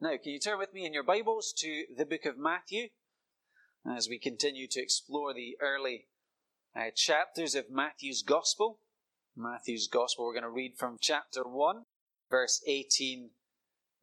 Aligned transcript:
Now, 0.00 0.10
can 0.22 0.30
you 0.30 0.38
turn 0.38 0.60
with 0.60 0.72
me 0.72 0.86
in 0.86 0.94
your 0.94 1.02
Bibles 1.02 1.52
to 1.56 1.86
the 1.96 2.06
book 2.06 2.24
of 2.24 2.38
Matthew 2.38 2.90
as 3.84 4.08
we 4.08 4.20
continue 4.20 4.68
to 4.68 4.80
explore 4.80 5.34
the 5.34 5.56
early 5.60 6.06
uh, 6.76 6.90
chapters 6.94 7.56
of 7.56 7.68
Matthew's 7.68 8.22
Gospel? 8.22 8.78
Matthew's 9.36 9.88
Gospel, 9.88 10.24
we're 10.24 10.34
going 10.34 10.44
to 10.44 10.50
read 10.50 10.74
from 10.78 10.98
chapter 11.00 11.42
1, 11.42 11.82
verse 12.30 12.62
18 12.64 13.30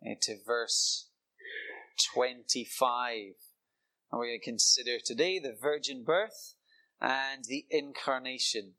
uh, 0.06 0.16
to 0.24 0.36
verse 0.46 1.08
25. 2.14 3.14
And 4.12 4.20
we're 4.20 4.26
going 4.26 4.40
to 4.42 4.44
consider 4.44 4.98
today 5.00 5.40
the 5.40 5.56
virgin 5.58 6.04
birth 6.04 6.56
and 7.00 7.46
the 7.46 7.68
incarnation 7.70 8.74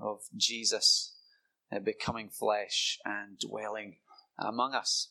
of 0.00 0.20
Jesus 0.34 1.16
uh, 1.70 1.80
becoming 1.80 2.30
flesh 2.30 2.98
and 3.04 3.38
dwelling 3.38 3.96
among 4.38 4.74
us. 4.74 5.10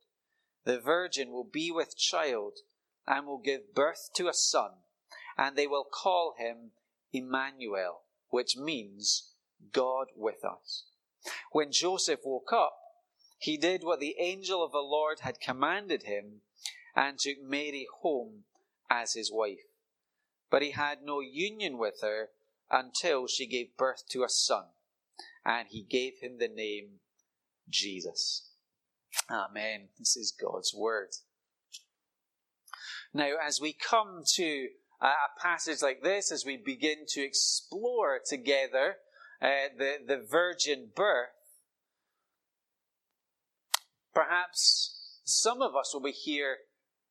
The 0.63 0.79
virgin 0.79 1.31
will 1.31 1.43
be 1.43 1.71
with 1.71 1.97
child 1.97 2.59
and 3.07 3.25
will 3.25 3.39
give 3.39 3.73
birth 3.73 4.09
to 4.15 4.27
a 4.27 4.33
son, 4.33 4.71
and 5.37 5.55
they 5.55 5.67
will 5.67 5.85
call 5.85 6.35
him 6.37 6.71
Emmanuel, 7.11 8.03
which 8.29 8.55
means 8.57 9.33
God 9.71 10.07
with 10.15 10.43
us. 10.45 10.85
When 11.51 11.71
Joseph 11.71 12.21
woke 12.23 12.53
up, 12.53 12.77
he 13.37 13.57
did 13.57 13.83
what 13.83 13.99
the 13.99 14.15
angel 14.19 14.63
of 14.63 14.71
the 14.71 14.79
Lord 14.79 15.21
had 15.21 15.39
commanded 15.39 16.03
him 16.03 16.41
and 16.95 17.17
took 17.17 17.39
Mary 17.41 17.87
home 18.01 18.43
as 18.89 19.13
his 19.13 19.31
wife. 19.31 19.65
But 20.49 20.61
he 20.61 20.71
had 20.71 21.01
no 21.01 21.21
union 21.21 21.77
with 21.77 22.01
her 22.01 22.29
until 22.69 23.27
she 23.27 23.47
gave 23.47 23.77
birth 23.77 24.07
to 24.09 24.23
a 24.23 24.29
son 24.29 24.65
and 25.43 25.67
he 25.69 25.81
gave 25.81 26.19
him 26.19 26.37
the 26.37 26.47
name 26.47 26.99
Jesus. 27.69 28.50
Amen. 29.29 29.89
This 29.97 30.15
is 30.17 30.31
God's 30.31 30.73
word. 30.73 31.09
Now, 33.13 33.31
as 33.45 33.59
we 33.61 33.73
come 33.73 34.23
to 34.35 34.67
a 35.01 35.41
passage 35.41 35.81
like 35.81 36.01
this, 36.01 36.31
as 36.31 36.45
we 36.45 36.57
begin 36.57 37.05
to 37.09 37.21
explore 37.21 38.19
together 38.25 38.97
uh, 39.41 39.69
the, 39.77 39.95
the 40.05 40.17
virgin 40.17 40.89
birth, 40.95 41.29
perhaps 44.13 45.19
some 45.23 45.61
of 45.61 45.75
us 45.75 45.93
will 45.93 46.01
be 46.01 46.11
here 46.11 46.57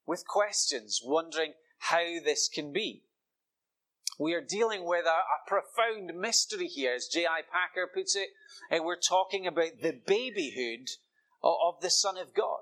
with 0.07 0.27
questions, 0.27 1.01
wondering 1.05 1.53
how 1.79 2.21
this 2.25 2.49
can 2.49 2.73
be. 2.73 3.03
We 4.19 4.35
are 4.35 4.43
dealing 4.43 4.85
with 4.85 5.07
a, 5.07 5.09
a 5.09 5.49
profound 5.49 6.19
mystery 6.19 6.67
here, 6.67 6.95
as 6.95 7.09
J.I. 7.09 7.41
Packer 7.51 7.91
puts 7.93 8.15
it. 8.15 8.29
And 8.71 8.85
we're 8.85 8.97
talking 8.97 9.47
about 9.47 9.81
the 9.81 9.99
babyhood 10.07 10.91
of, 11.43 11.81
the 11.81 11.91
Son 11.91 12.17
of 12.17 12.35
God. 12.35 12.61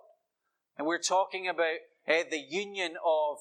And 0.77 0.87
we're 0.87 0.99
talking 0.99 1.49
about 1.49 1.79
uh, 2.07 2.23
the 2.31 2.45
union 2.49 2.95
of 3.05 3.39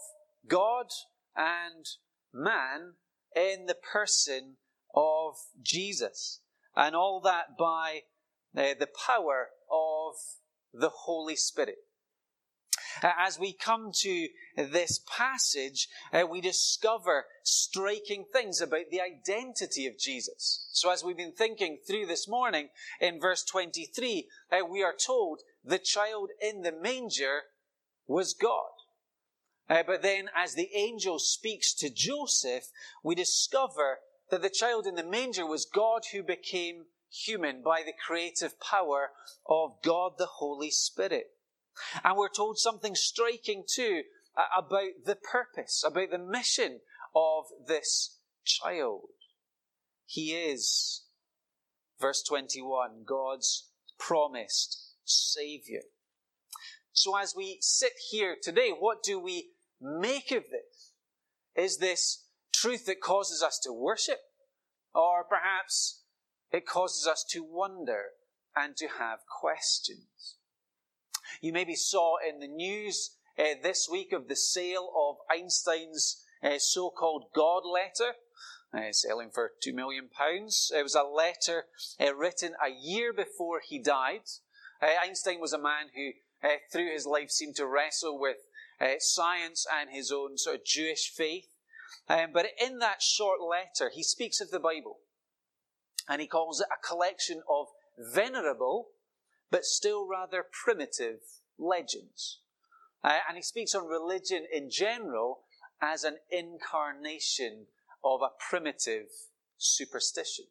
God 0.47 0.87
and 1.35 1.85
man 2.33 2.93
in 3.35 3.67
the 3.67 3.75
person 3.75 4.57
of 4.95 5.35
Jesus. 5.61 6.41
And 6.75 6.95
all 6.95 7.21
that 7.21 7.57
by 7.57 8.01
uh, 8.55 8.73
the 8.79 8.89
power 9.05 9.49
of 9.71 10.15
the 10.73 10.89
Holy 10.89 11.35
Spirit. 11.35 11.77
Uh, 13.03 13.11
as 13.19 13.37
we 13.37 13.53
come 13.53 13.91
to 13.93 14.27
this 14.55 14.99
passage, 15.07 15.87
uh, 16.11 16.25
we 16.29 16.41
discover 16.41 17.25
striking 17.43 18.25
things 18.31 18.61
about 18.61 18.89
the 18.89 19.01
identity 19.01 19.85
of 19.85 19.97
Jesus. 19.97 20.67
So, 20.71 20.89
as 20.89 21.03
we've 21.03 21.17
been 21.17 21.33
thinking 21.33 21.77
through 21.85 22.07
this 22.07 22.27
morning, 22.27 22.69
in 22.99 23.19
verse 23.19 23.43
23, 23.43 24.27
uh, 24.51 24.65
we 24.65 24.83
are 24.83 24.93
told 24.93 25.41
the 25.63 25.79
child 25.79 26.29
in 26.41 26.61
the 26.61 26.71
manger 26.71 27.41
was 28.07 28.33
God. 28.33 28.71
Uh, 29.69 29.83
but 29.85 30.01
then, 30.01 30.29
as 30.35 30.55
the 30.55 30.69
angel 30.73 31.19
speaks 31.19 31.73
to 31.75 31.89
Joseph, 31.89 32.71
we 33.03 33.15
discover 33.15 33.99
that 34.29 34.41
the 34.41 34.49
child 34.49 34.87
in 34.87 34.95
the 34.95 35.03
manger 35.03 35.45
was 35.45 35.65
God 35.65 36.03
who 36.11 36.23
became 36.23 36.85
human 37.09 37.61
by 37.61 37.83
the 37.85 37.93
creative 37.93 38.59
power 38.59 39.11
of 39.45 39.81
God 39.83 40.13
the 40.17 40.25
Holy 40.25 40.71
Spirit. 40.71 41.31
And 42.03 42.17
we're 42.17 42.29
told 42.29 42.57
something 42.57 42.95
striking 42.95 43.63
too 43.67 44.03
uh, 44.35 44.43
about 44.57 45.05
the 45.05 45.15
purpose, 45.15 45.83
about 45.85 46.11
the 46.11 46.17
mission 46.17 46.79
of 47.15 47.45
this 47.67 48.17
child. 48.45 49.09
He 50.05 50.31
is, 50.31 51.03
verse 51.99 52.23
21, 52.23 53.03
God's 53.05 53.69
promised 53.99 54.93
Savior. 55.03 55.81
So 56.93 57.15
as 57.17 57.35
we 57.35 57.59
sit 57.61 57.93
here 58.09 58.35
today, 58.41 58.71
what 58.77 59.03
do 59.03 59.19
we 59.19 59.49
make 59.81 60.31
of 60.31 60.45
this? 60.49 60.93
Is 61.55 61.77
this 61.77 62.25
truth 62.53 62.85
that 62.85 63.01
causes 63.01 63.43
us 63.43 63.59
to 63.63 63.73
worship? 63.73 64.19
Or 64.93 65.23
perhaps 65.23 66.03
it 66.51 66.65
causes 66.65 67.05
us 67.05 67.23
to 67.31 67.43
wonder 67.43 68.05
and 68.55 68.75
to 68.77 68.87
have 68.99 69.19
questions? 69.41 70.36
You 71.41 71.53
maybe 71.53 71.75
saw 71.75 72.17
in 72.17 72.39
the 72.39 72.47
news 72.47 73.17
uh, 73.37 73.55
this 73.61 73.87
week 73.91 74.13
of 74.13 74.27
the 74.27 74.35
sale 74.35 74.91
of 74.97 75.17
Einstein's 75.29 76.23
uh, 76.43 76.57
so 76.57 76.89
called 76.89 77.25
God 77.35 77.63
letter, 77.65 78.15
uh, 78.73 78.91
selling 78.91 79.29
for 79.29 79.51
£2 79.65 79.73
million. 79.73 80.09
It 80.19 80.83
was 80.83 80.95
a 80.95 81.03
letter 81.03 81.65
written 81.99 82.53
a 82.63 82.69
year 82.69 83.13
before 83.13 83.61
he 83.63 83.79
died. 83.79 84.21
Einstein 84.81 85.39
was 85.39 85.53
a 85.53 85.59
man 85.59 85.87
who, 85.95 86.11
through 86.71 86.91
his 86.91 87.05
life, 87.05 87.31
seemed 87.31 87.55
to 87.55 87.65
wrestle 87.65 88.19
with 88.19 88.37
science 88.99 89.65
and 89.71 89.89
his 89.91 90.11
own 90.11 90.37
sort 90.37 90.57
of 90.57 90.65
Jewish 90.65 91.11
faith. 91.15 91.47
Um, 92.09 92.29
but 92.33 92.47
in 92.61 92.79
that 92.79 93.01
short 93.01 93.39
letter, 93.41 93.91
he 93.93 94.03
speaks 94.03 94.39
of 94.39 94.51
the 94.51 94.59
Bible. 94.59 94.99
And 96.07 96.21
he 96.21 96.27
calls 96.27 96.61
it 96.61 96.67
a 96.71 96.87
collection 96.87 97.41
of 97.49 97.67
venerable 97.97 98.89
but 99.51 99.65
still 99.65 100.07
rather 100.07 100.45
primitive 100.51 101.19
legends. 101.57 102.39
Uh, 103.03 103.19
and 103.27 103.37
he 103.37 103.43
speaks 103.43 103.73
on 103.73 103.87
religion 103.87 104.45
in 104.51 104.69
general 104.69 105.39
as 105.81 106.03
an 106.03 106.17
incarnation 106.31 107.67
of 108.03 108.21
a 108.21 108.29
primitive 108.49 109.07
superstition. 109.57 110.45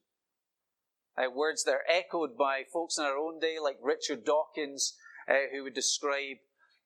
Uh, 1.17 1.31
words 1.31 1.65
that 1.65 1.73
are 1.73 1.85
echoed 1.89 2.37
by 2.37 2.63
folks 2.71 2.99
in 2.99 3.05
our 3.05 3.17
own 3.17 3.41
day, 3.41 3.57
like 3.63 3.79
Richard 3.83 4.25
Dawkins, 4.25 4.97
uh, 5.29 5.35
who 5.53 5.63
would 5.63 5.75
describe 5.75 6.37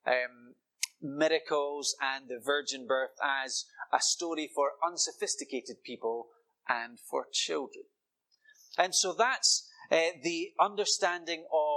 um, 0.07 0.55
miracles 1.01 1.95
and 2.01 2.29
the 2.29 2.39
virgin 2.43 2.87
birth 2.87 3.11
as 3.23 3.65
a 3.93 3.99
story 3.99 4.49
for 4.53 4.71
unsophisticated 4.85 5.83
people 5.83 6.27
and 6.69 6.99
for 6.99 7.27
children. 7.31 7.85
And 8.77 8.95
so 8.95 9.13
that's 9.17 9.69
uh, 9.91 9.97
the 10.23 10.51
understanding 10.59 11.43
of 11.51 11.70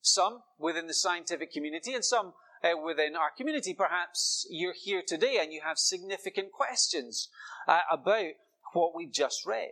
some 0.00 0.40
within 0.58 0.86
the 0.86 0.94
scientific 0.94 1.52
community 1.52 1.94
and 1.94 2.04
some 2.04 2.32
uh, 2.62 2.76
within 2.82 3.16
our 3.16 3.30
community. 3.36 3.74
Perhaps 3.74 4.46
you're 4.50 4.74
here 4.74 5.02
today 5.06 5.38
and 5.40 5.52
you 5.52 5.60
have 5.64 5.78
significant 5.78 6.52
questions 6.52 7.28
uh, 7.68 7.80
about 7.90 8.32
what 8.72 8.94
we've 8.94 9.12
just 9.12 9.46
read. 9.46 9.70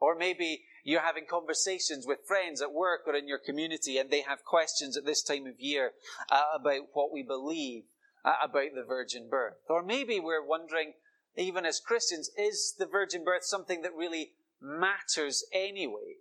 Or 0.00 0.14
maybe 0.14 0.64
you're 0.84 1.00
having 1.00 1.24
conversations 1.28 2.06
with 2.06 2.26
friends 2.26 2.60
at 2.60 2.72
work 2.72 3.02
or 3.06 3.14
in 3.14 3.28
your 3.28 3.38
community 3.38 3.96
and 3.96 4.10
they 4.10 4.20
have 4.22 4.44
questions 4.44 4.96
at 4.96 5.06
this 5.06 5.22
time 5.22 5.46
of 5.46 5.58
year 5.58 5.92
uh, 6.30 6.42
about 6.54 6.88
what 6.92 7.12
we 7.12 7.22
believe 7.22 7.84
uh, 8.24 8.34
about 8.42 8.74
the 8.74 8.84
virgin 8.86 9.28
birth. 9.30 9.54
Or 9.68 9.82
maybe 9.82 10.20
we're 10.20 10.46
wondering, 10.46 10.94
even 11.36 11.64
as 11.64 11.80
Christians, 11.80 12.30
is 12.36 12.74
the 12.78 12.86
virgin 12.86 13.24
birth 13.24 13.44
something 13.44 13.82
that 13.82 13.94
really 13.96 14.32
matters 14.60 15.44
anyway? 15.52 16.16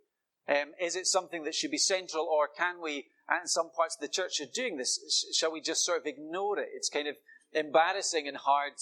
Um, 0.48 0.72
is 0.81 0.95
it 0.95 1.07
something 1.07 1.44
that 1.44 1.56
should 1.56 1.72
be 1.72 1.78
central, 1.78 2.25
or 2.25 2.48
can 2.48 2.81
we, 2.81 3.06
and 3.30 3.50
some 3.50 3.69
parts 3.69 3.95
of 3.95 4.01
the 4.01 4.13
church 4.13 4.42
are 4.42 4.51
doing 4.54 4.78
this, 4.78 5.25
shall 5.34 5.51
we 5.51 5.62
just 5.62 5.86
sort 5.86 6.00
of 6.00 6.06
ignore 6.06 6.60
it? 6.60 6.69
It's 6.74 6.90
kind 6.90 7.07
of 7.07 7.16
embarrassing 7.54 8.28
and 8.28 8.38
hard 8.38 8.74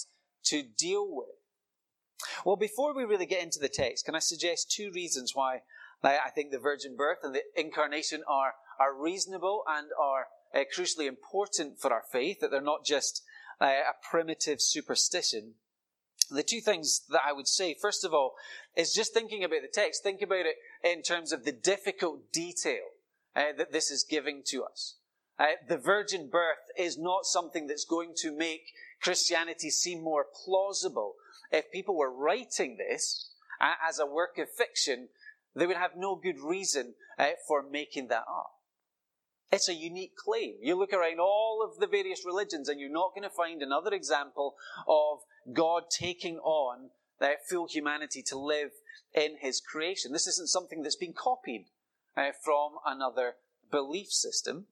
to 0.46 0.62
deal 0.62 1.06
with. 1.08 1.36
Well, 2.44 2.56
before 2.56 2.94
we 2.94 3.04
really 3.04 3.26
get 3.26 3.42
into 3.42 3.60
the 3.60 3.68
text, 3.68 4.04
can 4.04 4.14
I 4.14 4.20
suggest 4.20 4.72
two 4.72 4.90
reasons 4.92 5.32
why 5.34 5.62
I 6.02 6.30
think 6.34 6.50
the 6.50 6.58
virgin 6.58 6.96
birth 6.96 7.18
and 7.22 7.34
the 7.34 7.42
incarnation 7.56 8.22
are, 8.28 8.54
are 8.80 8.94
reasonable 8.94 9.62
and 9.68 9.88
are 10.00 10.26
uh, 10.54 10.64
crucially 10.76 11.06
important 11.06 11.80
for 11.80 11.92
our 11.92 12.02
faith, 12.10 12.40
that 12.40 12.50
they're 12.50 12.60
not 12.60 12.84
just 12.84 13.22
uh, 13.60 13.66
a 13.66 13.94
primitive 14.10 14.60
superstition. 14.60 15.54
The 16.30 16.42
two 16.42 16.60
things 16.60 17.02
that 17.10 17.22
I 17.26 17.32
would 17.32 17.48
say, 17.48 17.76
first 17.80 18.04
of 18.04 18.12
all, 18.12 18.34
is 18.76 18.94
just 18.94 19.12
thinking 19.12 19.44
about 19.44 19.62
the 19.62 19.68
text. 19.68 20.02
Think 20.02 20.22
about 20.22 20.46
it 20.46 20.56
in 20.82 21.02
terms 21.02 21.32
of 21.32 21.44
the 21.44 21.52
difficult 21.52 22.32
detail 22.32 22.84
uh, 23.36 23.52
that 23.56 23.72
this 23.72 23.90
is 23.90 24.04
giving 24.04 24.42
to 24.46 24.64
us. 24.64 24.96
Uh, 25.38 25.46
the 25.68 25.78
virgin 25.78 26.28
birth 26.30 26.70
is 26.78 26.98
not 26.98 27.24
something 27.24 27.66
that's 27.66 27.84
going 27.84 28.12
to 28.16 28.36
make 28.36 28.72
Christianity 29.02 29.70
seem 29.70 30.02
more 30.02 30.26
plausible. 30.44 31.14
If 31.50 31.72
people 31.72 31.96
were 31.96 32.12
writing 32.12 32.76
this 32.76 33.30
uh, 33.60 33.72
as 33.86 33.98
a 33.98 34.06
work 34.06 34.38
of 34.38 34.50
fiction, 34.50 35.08
they 35.54 35.66
would 35.66 35.76
have 35.76 35.96
no 35.96 36.16
good 36.16 36.38
reason 36.40 36.94
uh, 37.18 37.30
for 37.46 37.62
making 37.62 38.08
that 38.08 38.24
up. 38.28 38.52
It's 39.50 39.68
a 39.68 39.74
unique 39.74 40.16
claim. 40.16 40.54
You 40.62 40.78
look 40.78 40.94
around 40.94 41.20
all 41.20 41.62
of 41.62 41.78
the 41.78 41.86
various 41.86 42.24
religions 42.24 42.70
and 42.70 42.80
you're 42.80 42.88
not 42.88 43.14
going 43.14 43.28
to 43.28 43.34
find 43.34 43.60
another 43.60 43.92
example 43.92 44.54
of 44.88 45.18
God 45.52 45.84
taking 45.90 46.38
on 46.38 46.88
uh, 47.22 47.32
full 47.48 47.66
humanity 47.68 48.22
to 48.22 48.38
live 48.38 48.70
in 49.14 49.36
his 49.40 49.60
creation. 49.60 50.12
This 50.12 50.26
isn't 50.26 50.48
something 50.48 50.82
that's 50.82 50.96
been 50.96 51.12
copied 51.12 51.66
uh, 52.16 52.30
from 52.42 52.72
another 52.86 53.34
belief 53.70 54.08
system. 54.08 54.66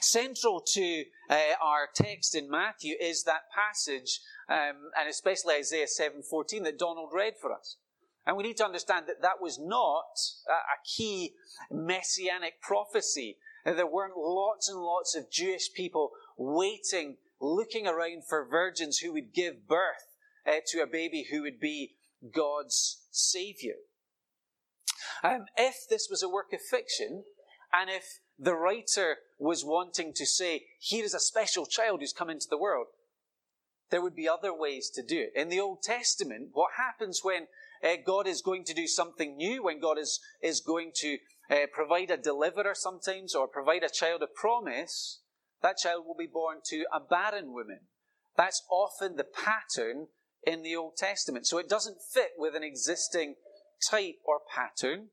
Central 0.00 0.60
to 0.60 1.04
uh, 1.28 1.36
our 1.62 1.88
text 1.92 2.34
in 2.34 2.50
Matthew 2.50 2.94
is 3.00 3.24
that 3.24 3.50
passage, 3.54 4.20
um, 4.48 4.90
and 4.98 5.08
especially 5.08 5.54
Isaiah 5.54 5.86
7:14 5.86 6.64
that 6.64 6.78
Donald 6.78 7.10
read 7.12 7.34
for 7.40 7.52
us. 7.52 7.76
And 8.24 8.36
we 8.36 8.44
need 8.44 8.56
to 8.58 8.64
understand 8.64 9.06
that 9.08 9.22
that 9.22 9.40
was 9.40 9.58
not 9.58 10.16
a 10.48 10.78
key 10.84 11.34
messianic 11.72 12.60
prophecy. 12.60 13.38
There 13.64 13.86
weren't 13.86 14.16
lots 14.16 14.68
and 14.68 14.78
lots 14.78 15.16
of 15.16 15.28
Jewish 15.28 15.72
people 15.72 16.12
waiting, 16.36 17.16
looking 17.40 17.88
around 17.88 18.22
for 18.28 18.44
virgins 18.44 18.98
who 18.98 19.12
would 19.12 19.32
give 19.32 19.66
birth 19.66 20.11
uh, 20.46 20.60
to 20.68 20.82
a 20.82 20.86
baby 20.86 21.26
who 21.30 21.42
would 21.42 21.60
be 21.60 21.94
God's 22.34 23.02
Savior. 23.10 23.76
Um, 25.22 25.46
if 25.56 25.74
this 25.88 26.08
was 26.10 26.22
a 26.22 26.28
work 26.28 26.52
of 26.52 26.60
fiction, 26.60 27.24
and 27.72 27.88
if 27.88 28.20
the 28.38 28.54
writer 28.54 29.18
was 29.38 29.64
wanting 29.64 30.12
to 30.14 30.26
say, 30.26 30.64
here 30.78 31.04
is 31.04 31.14
a 31.14 31.20
special 31.20 31.66
child 31.66 32.00
who's 32.00 32.12
come 32.12 32.30
into 32.30 32.46
the 32.50 32.58
world, 32.58 32.86
there 33.90 34.02
would 34.02 34.16
be 34.16 34.28
other 34.28 34.54
ways 34.54 34.90
to 34.90 35.02
do 35.02 35.20
it. 35.20 35.38
In 35.38 35.48
the 35.48 35.60
Old 35.60 35.82
Testament, 35.82 36.48
what 36.52 36.72
happens 36.76 37.20
when 37.22 37.46
uh, 37.84 37.96
God 38.04 38.26
is 38.26 38.40
going 38.40 38.64
to 38.64 38.74
do 38.74 38.86
something 38.86 39.36
new, 39.36 39.62
when 39.62 39.80
God 39.80 39.98
is, 39.98 40.20
is 40.42 40.60
going 40.60 40.92
to 40.96 41.18
uh, 41.50 41.66
provide 41.72 42.10
a 42.10 42.16
deliverer 42.16 42.74
sometimes 42.74 43.34
or 43.34 43.46
provide 43.46 43.82
a 43.82 43.90
child 43.90 44.22
of 44.22 44.34
promise, 44.34 45.20
that 45.62 45.76
child 45.76 46.04
will 46.06 46.16
be 46.16 46.26
born 46.26 46.58
to 46.66 46.84
a 46.92 47.00
barren 47.00 47.52
woman. 47.52 47.80
That's 48.36 48.62
often 48.70 49.16
the 49.16 49.24
pattern 49.24 50.08
in 50.44 50.62
the 50.62 50.76
Old 50.76 50.96
Testament. 50.96 51.46
So 51.46 51.58
it 51.58 51.68
doesn't 51.68 51.98
fit 52.12 52.32
with 52.36 52.54
an 52.54 52.62
existing 52.62 53.36
type 53.90 54.16
or 54.24 54.40
pattern. 54.54 55.08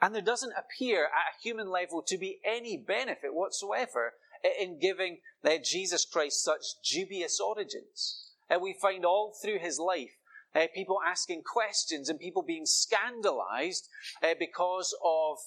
And 0.00 0.14
there 0.14 0.22
doesn't 0.22 0.52
appear 0.56 1.04
at 1.04 1.34
a 1.34 1.42
human 1.42 1.70
level 1.70 2.02
to 2.06 2.18
be 2.18 2.40
any 2.44 2.76
benefit 2.76 3.32
whatsoever 3.32 4.14
in 4.60 4.78
giving 4.78 5.18
uh, 5.44 5.56
Jesus 5.64 6.04
Christ 6.04 6.44
such 6.44 6.64
dubious 6.92 7.40
origins. 7.40 8.32
And 8.48 8.60
we 8.60 8.76
find 8.80 9.04
all 9.04 9.34
through 9.42 9.58
his 9.58 9.78
life 9.78 10.12
uh, 10.54 10.66
people 10.74 10.98
asking 11.06 11.42
questions 11.42 12.08
and 12.08 12.18
people 12.18 12.42
being 12.42 12.66
scandalized 12.66 13.88
uh, 14.22 14.34
because 14.38 14.94
of 15.04 15.38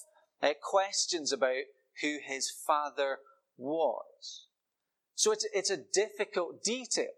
uh, 0.42 0.54
questions 0.62 1.32
about 1.32 1.64
who 2.00 2.18
his 2.22 2.50
father 2.50 3.18
was. 3.56 4.46
So 5.14 5.32
it's, 5.32 5.46
it's 5.52 5.70
a 5.70 5.76
difficult 5.76 6.62
detail. 6.62 7.12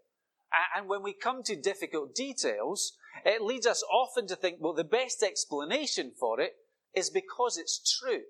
And 0.75 0.87
when 0.87 1.01
we 1.01 1.13
come 1.13 1.43
to 1.43 1.55
difficult 1.55 2.13
details, 2.15 2.93
it 3.25 3.41
leads 3.41 3.65
us 3.65 3.83
often 3.91 4.27
to 4.27 4.35
think, 4.35 4.57
well, 4.59 4.73
the 4.73 4.83
best 4.83 5.23
explanation 5.23 6.11
for 6.19 6.39
it 6.39 6.53
is 6.93 7.09
because 7.09 7.57
it's 7.57 7.99
true. 7.99 8.21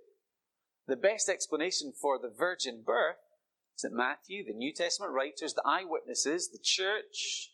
The 0.88 0.96
best 0.96 1.30
explanation 1.30 1.94
for 2.00 2.20
the 2.20 2.30
virgin 2.30 2.84
birth 2.86 3.18
is 3.76 3.82
that 3.82 3.94
Matthew, 3.94 4.46
the 4.46 4.54
New 4.54 4.74
Testament 4.74 5.14
writers, 5.14 5.54
the 5.54 5.64
eyewitnesses, 5.66 6.50
the 6.50 6.60
church, 6.62 7.52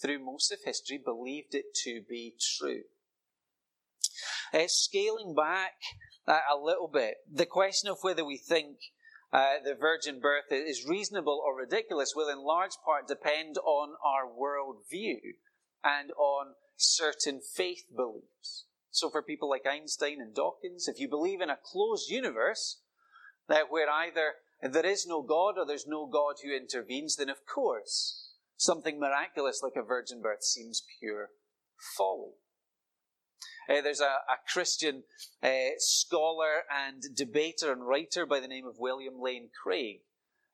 through 0.00 0.24
most 0.24 0.52
of 0.52 0.58
history, 0.64 1.00
believed 1.02 1.54
it 1.54 1.74
to 1.84 2.02
be 2.08 2.34
true. 2.58 2.82
Uh, 4.52 4.66
scaling 4.66 5.34
back 5.34 5.74
uh, 6.26 6.38
a 6.52 6.56
little 6.56 6.88
bit, 6.88 7.16
the 7.32 7.46
question 7.46 7.88
of 7.90 7.98
whether 8.02 8.24
we 8.24 8.36
think 8.36 8.76
uh, 9.34 9.54
the 9.64 9.74
virgin 9.74 10.20
birth 10.20 10.52
is 10.52 10.86
reasonable 10.88 11.42
or 11.44 11.56
ridiculous 11.58 12.12
will 12.14 12.28
in 12.28 12.38
large 12.38 12.76
part 12.84 13.08
depend 13.08 13.58
on 13.58 13.94
our 14.06 14.26
worldview 14.30 15.18
and 15.82 16.12
on 16.12 16.54
certain 16.76 17.40
faith 17.40 17.82
beliefs. 17.94 18.66
So 18.92 19.10
for 19.10 19.22
people 19.22 19.50
like 19.50 19.66
Einstein 19.66 20.20
and 20.20 20.32
Dawkins, 20.32 20.86
if 20.86 21.00
you 21.00 21.08
believe 21.08 21.40
in 21.40 21.50
a 21.50 21.58
closed 21.60 22.08
universe, 22.08 22.80
that 23.48 23.72
where 23.72 23.90
either 23.90 24.34
there 24.62 24.86
is 24.86 25.04
no 25.04 25.20
God 25.20 25.58
or 25.58 25.66
there's 25.66 25.84
no 25.84 26.06
God 26.06 26.36
who 26.40 26.56
intervenes, 26.56 27.16
then 27.16 27.28
of 27.28 27.44
course 27.44 28.36
something 28.56 29.00
miraculous 29.00 29.62
like 29.64 29.74
a 29.76 29.82
virgin 29.84 30.22
birth 30.22 30.44
seems 30.44 30.84
pure 31.00 31.30
folly. 31.98 32.34
Uh, 33.68 33.80
there's 33.80 34.00
a, 34.00 34.04
a 34.04 34.38
Christian 34.46 35.04
uh, 35.42 35.48
scholar 35.78 36.62
and 36.70 37.02
debater 37.14 37.72
and 37.72 37.86
writer 37.86 38.26
by 38.26 38.40
the 38.40 38.48
name 38.48 38.66
of 38.66 38.78
William 38.78 39.20
Lane 39.20 39.48
Craig. 39.62 40.00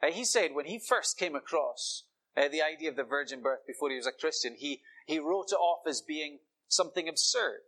Uh, 0.03 0.11
he 0.11 0.25
said 0.25 0.55
when 0.55 0.67
he 0.67 0.79
first 0.79 1.19
came 1.19 1.35
across 1.35 2.05
uh, 2.37 2.49
the 2.49 2.63
idea 2.63 2.89
of 2.89 2.97
the 2.97 3.05
virgin 3.05 3.43
birth 3.43 3.67
before 3.67 3.91
he 3.91 3.97
was 3.97 4.07
a 4.07 4.13
Christian, 4.13 4.55
he, 4.57 4.83
he 5.07 5.19
wrote 5.19 5.53
it 5.53 5.57
off 5.57 5.87
as 5.87 6.01
being 6.01 6.39
something 6.69 7.09
absurd. 7.09 7.61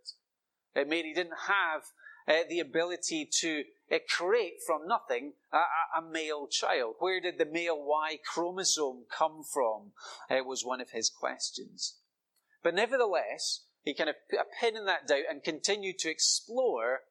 It 0.75 0.87
made 0.87 1.05
he 1.05 1.13
didn't 1.13 1.47
have 1.47 1.83
uh, 2.27 2.47
the 2.49 2.59
ability 2.59 3.29
to 3.39 3.63
uh, 3.91 3.97
create 4.09 4.55
from 4.65 4.87
nothing 4.87 5.33
a, 5.51 5.57
a, 5.99 6.01
male 6.01 6.47
child. 6.47 6.95
Where 6.99 7.19
did 7.19 7.37
the 7.37 7.45
male 7.45 7.83
Y 7.83 8.17
chromosome 8.25 9.03
come 9.15 9.43
from? 9.43 9.91
Was 10.29 10.63
one 10.63 10.79
of 10.79 10.91
his 10.91 11.09
questions. 11.09 11.97
But 12.63 12.75
nevertheless, 12.75 13.65
he 13.83 13.93
kind 13.93 14.09
of 14.09 14.15
put 14.29 14.39
a 14.39 14.45
pin 14.59 14.77
in 14.77 14.85
that 14.85 15.07
doubt 15.07 15.23
and 15.29 15.43
continued 15.43 15.99
to 15.99 16.09
explore 16.09 17.01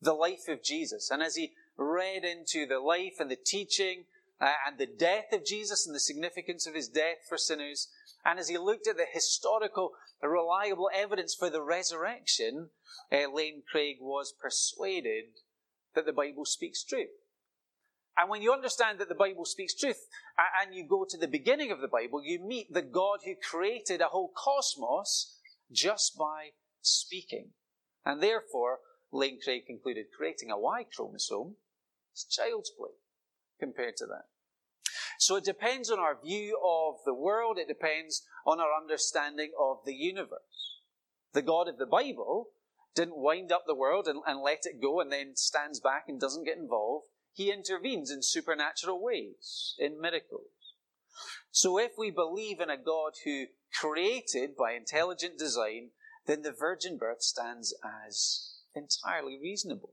the 0.00 0.14
life 0.14 0.48
of 0.48 0.62
Jesus. 0.62 1.10
And 1.10 1.22
as 1.22 1.36
he 1.36 1.52
read 1.76 2.24
into 2.24 2.66
the 2.66 2.80
life 2.80 3.14
and 3.20 3.30
the 3.30 3.36
teaching 3.36 4.04
uh, 4.40 4.52
and 4.66 4.78
the 4.78 4.86
death 4.86 5.32
of 5.32 5.44
Jesus 5.44 5.86
and 5.86 5.94
the 5.94 6.00
significance 6.00 6.66
of 6.66 6.74
his 6.74 6.88
death 6.88 7.18
for 7.28 7.38
sinners, 7.38 7.88
and 8.24 8.38
as 8.38 8.48
he 8.48 8.58
looked 8.58 8.88
at 8.88 8.96
the 8.96 9.06
historical, 9.12 9.92
reliable 10.22 10.90
evidence 10.94 11.34
for 11.34 11.50
the 11.50 11.62
resurrection, 11.62 12.70
uh, 13.12 13.30
Lane 13.32 13.62
Craig 13.70 13.96
was 14.00 14.32
persuaded 14.32 15.24
that 15.94 16.06
the 16.06 16.12
Bible 16.12 16.44
speaks 16.44 16.82
truth. 16.82 17.10
And 18.16 18.28
when 18.28 18.42
you 18.42 18.52
understand 18.52 18.98
that 18.98 19.08
the 19.08 19.14
Bible 19.14 19.44
speaks 19.44 19.74
truth, 19.74 20.06
and 20.62 20.74
you 20.74 20.86
go 20.86 21.06
to 21.08 21.16
the 21.16 21.28
beginning 21.28 21.70
of 21.70 21.80
the 21.80 21.88
Bible, 21.88 22.22
you 22.22 22.38
meet 22.40 22.72
the 22.72 22.82
God 22.82 23.20
who 23.24 23.34
created 23.34 24.00
a 24.00 24.08
whole 24.08 24.32
cosmos 24.34 25.38
just 25.72 26.16
by 26.16 26.50
speaking. 26.80 27.50
And 28.04 28.22
therefore, 28.22 28.80
Lane 29.12 29.38
Craig 29.42 29.62
concluded 29.66 30.06
creating 30.16 30.50
a 30.50 30.58
Y 30.58 30.84
chromosome 30.94 31.56
is 32.14 32.24
child's 32.24 32.70
play 32.70 32.96
compared 33.60 33.96
to 33.98 34.06
that. 34.06 34.26
So 35.18 35.36
it 35.36 35.44
depends 35.44 35.90
on 35.90 35.98
our 35.98 36.18
view 36.20 36.58
of 36.64 36.96
the 37.04 37.14
world, 37.14 37.58
it 37.58 37.68
depends 37.68 38.26
on 38.46 38.58
our 38.58 38.74
understanding 38.76 39.52
of 39.58 39.78
the 39.84 39.94
universe. 39.94 40.80
The 41.32 41.42
God 41.42 41.68
of 41.68 41.78
the 41.78 41.86
Bible 41.86 42.48
didn't 42.94 43.16
wind 43.16 43.52
up 43.52 43.64
the 43.66 43.74
world 43.74 44.06
and, 44.08 44.20
and 44.26 44.40
let 44.40 44.64
it 44.64 44.82
go 44.82 45.00
and 45.00 45.12
then 45.12 45.36
stands 45.36 45.80
back 45.80 46.04
and 46.08 46.20
doesn't 46.20 46.44
get 46.44 46.58
involved. 46.58 47.06
He 47.32 47.50
intervenes 47.50 48.10
in 48.10 48.22
supernatural 48.22 49.02
ways, 49.02 49.74
in 49.78 50.00
miracles. 50.00 50.50
So 51.52 51.78
if 51.78 51.92
we 51.96 52.10
believe 52.10 52.60
in 52.60 52.70
a 52.70 52.76
God 52.76 53.12
who 53.24 53.44
created 53.72 54.56
by 54.56 54.72
intelligent 54.72 55.38
design, 55.38 55.90
then 56.26 56.42
the 56.42 56.52
virgin 56.52 56.98
birth 56.98 57.22
stands 57.22 57.74
as 57.84 58.58
entirely 58.74 59.38
reasonable. 59.40 59.92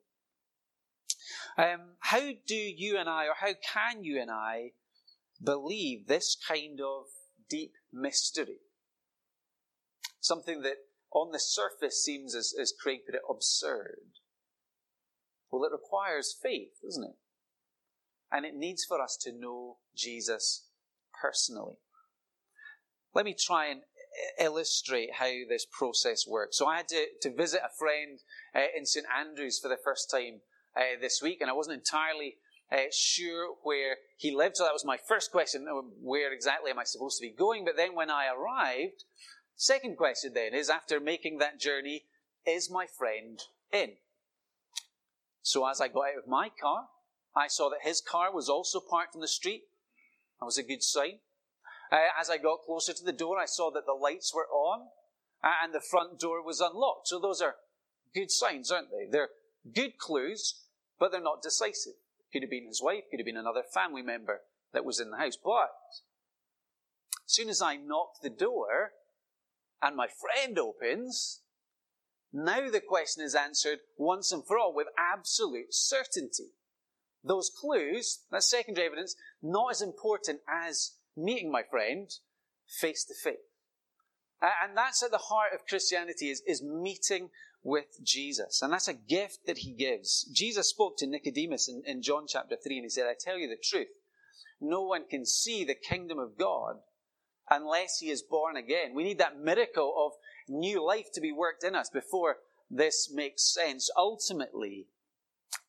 Um, 1.58 1.98
how 2.00 2.32
do 2.48 2.56
you 2.56 2.98
and 2.98 3.10
I, 3.10 3.26
or 3.26 3.36
how 3.40 3.54
can 3.74 4.04
you 4.04 4.22
and 4.22 4.32
I, 4.32 4.72
believe 5.44 6.08
this 6.08 6.36
kind 6.48 6.80
of 6.82 7.06
deep 7.50 7.74
mystery. 7.92 8.60
Something 10.20 10.62
that 10.62 10.78
on 11.12 11.32
the 11.32 11.40
surface 11.40 12.04
seems, 12.04 12.36
as, 12.36 12.54
as 12.60 12.74
Craig 12.80 13.00
put 13.06 13.16
it, 13.16 13.22
absurd. 13.30 14.20
Well, 15.50 15.64
it 15.64 15.72
requires 15.72 16.36
faith, 16.42 16.82
doesn't 16.84 17.04
it? 17.04 17.16
And 18.32 18.46
it 18.46 18.54
needs 18.54 18.86
for 18.86 19.02
us 19.02 19.18
to 19.22 19.32
know 19.32 19.78
Jesus 19.96 20.68
personally. 21.22 21.76
Let 23.14 23.26
me 23.26 23.36
try 23.38 23.68
and 23.68 23.82
illustrate 24.40 25.16
how 25.16 25.32
this 25.48 25.66
process 25.66 26.26
works. 26.28 26.58
So 26.58 26.68
I 26.68 26.78
had 26.78 26.88
to, 26.90 27.06
to 27.22 27.34
visit 27.34 27.62
a 27.64 27.78
friend 27.78 28.20
uh, 28.56 28.62
in 28.76 28.86
St 28.86 29.06
Andrews 29.18 29.60
for 29.60 29.68
the 29.68 29.78
first 29.84 30.10
time 30.10 30.42
uh, 30.76 31.00
this 31.00 31.22
week, 31.22 31.42
and 31.42 31.50
I 31.50 31.54
wasn't 31.54 31.80
entirely 31.80 32.36
uh, 32.72 32.90
sure 32.92 33.56
where 33.64 33.98
he 34.18 34.36
lived. 34.36 34.58
So 34.58 34.64
that 34.64 34.74
was 34.74 34.86
my 34.86 34.98
first 34.98 35.32
question: 35.32 35.66
where 36.02 36.34
exactly 36.34 36.72
am 36.72 36.80
I 36.80 36.84
supposed 36.84 37.18
to 37.18 37.28
be 37.28 37.34
going? 37.36 37.66
But 37.66 37.76
then 37.78 37.96
when 37.96 38.10
I 38.10 38.28
arrived, 38.28 39.04
second 39.56 39.98
question 39.98 40.34
then 40.34 40.54
is: 40.54 40.70
after 40.70 41.00
making 41.00 41.40
that 41.40 41.60
journey, 41.60 42.04
is 42.46 42.70
my 42.70 42.86
friend 42.86 43.40
in? 43.72 43.94
So 45.42 45.68
as 45.68 45.82
I 45.82 45.88
got 45.88 46.10
out 46.10 46.24
of 46.24 46.28
my 46.28 46.50
car, 46.50 46.86
I 47.36 47.48
saw 47.48 47.70
that 47.70 47.88
his 47.88 48.02
car 48.02 48.34
was 48.34 48.50
also 48.50 48.80
parked 48.80 49.16
on 49.16 49.22
the 49.22 49.28
street. 49.28 49.64
That 50.40 50.46
was 50.46 50.58
a 50.58 50.64
good 50.64 50.84
sign. 50.84 51.20
Uh, 51.92 51.98
as 52.20 52.30
I 52.30 52.38
got 52.38 52.62
closer 52.62 52.94
to 52.94 53.04
the 53.04 53.12
door, 53.12 53.40
I 53.40 53.46
saw 53.46 53.72
that 53.72 53.86
the 53.86 53.94
lights 53.94 54.34
were 54.34 54.48
on 54.48 54.88
uh, 55.44 55.52
and 55.64 55.74
the 55.74 55.82
front 55.82 56.20
door 56.20 56.44
was 56.44 56.62
unlocked. 56.62 57.08
So 57.08 57.20
those 57.20 57.42
are 57.42 57.56
good 58.14 58.32
signs, 58.32 58.72
aren't 58.72 58.92
they? 58.92 59.08
They're 59.10 59.30
good 59.74 59.98
clues, 59.98 60.62
but 61.00 61.12
they're 61.12 61.22
not 61.22 61.42
decisive. 61.42 61.94
Could 62.32 62.44
have 62.44 62.52
been 62.52 62.68
his 62.68 62.82
wife, 62.82 63.04
could 63.10 63.20
have 63.20 63.26
been 63.26 63.38
another 63.38 63.64
family 63.64 64.02
member 64.02 64.42
that 64.72 64.86
was 64.86 65.00
in 65.00 65.12
the 65.12 65.18
house. 65.18 65.38
But 65.44 65.72
as 67.26 67.34
soon 67.34 67.50
as 67.50 67.62
I 67.62 67.76
knock 67.76 68.22
the 68.22 68.30
door 68.30 68.92
and 69.82 69.96
my 69.96 70.08
friend 70.08 70.60
opens, 70.60 71.42
now 72.32 72.70
the 72.70 72.82
question 72.82 73.24
is 73.24 73.34
answered 73.34 73.80
once 73.98 74.32
and 74.32 74.46
for 74.46 74.60
all 74.60 74.74
with 74.74 74.88
absolute 74.98 75.74
certainty. 75.74 76.52
Those 77.24 77.50
clues, 77.50 78.20
that 78.32 78.44
secondary 78.44 78.88
evidence, 78.88 79.16
not 79.42 79.72
as 79.72 79.82
important 79.82 80.40
as 80.48 80.94
meeting 81.18 81.52
my 81.52 81.64
friend 81.64 82.10
face 82.80 83.04
to 83.06 83.14
face. 83.14 83.38
And 84.42 84.78
that's 84.78 85.04
at 85.04 85.12
the 85.12 85.18
heart 85.18 85.52
of 85.54 85.66
Christianity 85.68 86.30
is, 86.30 86.42
is 86.48 86.64
meeting 86.64 87.30
with 87.62 88.02
Jesus. 88.02 88.62
And 88.62 88.72
that's 88.72 88.88
a 88.88 88.94
gift 88.94 89.40
that 89.48 89.60
he 89.60 89.72
gives. 89.72 90.24
Jesus 90.34 90.70
spoke 90.70 90.98
to 90.98 91.08
Nicodemus 91.08 91.68
in, 91.68 91.84
in 91.86 92.02
John 92.02 92.26
chapter 92.28 92.56
3 92.56 92.78
and 92.78 92.86
he 92.86 92.90
said, 92.90 93.06
I 93.06 93.16
tell 93.20 93.38
you 93.38 93.50
the 93.50 93.58
truth. 93.62 93.88
No 94.62 94.84
one 94.84 95.06
can 95.10 95.26
see 95.26 95.66
the 95.66 95.76
kingdom 95.76 96.20
of 96.20 96.38
God 96.38 96.78
unless 97.50 98.00
he 98.00 98.10
is 98.10 98.22
born 98.22 98.56
again. 98.56 98.94
We 98.94 99.04
need 99.04 99.18
that 99.20 99.40
miracle 99.40 99.94
of 99.98 100.14
new 100.48 100.86
life 100.86 101.12
to 101.14 101.22
be 101.22 101.32
worked 101.32 101.64
in 101.64 101.76
us 101.76 101.90
before 101.90 102.38
this 102.70 103.12
makes 103.14 103.54
sense. 103.54 103.90
Ultimately, 103.98 104.88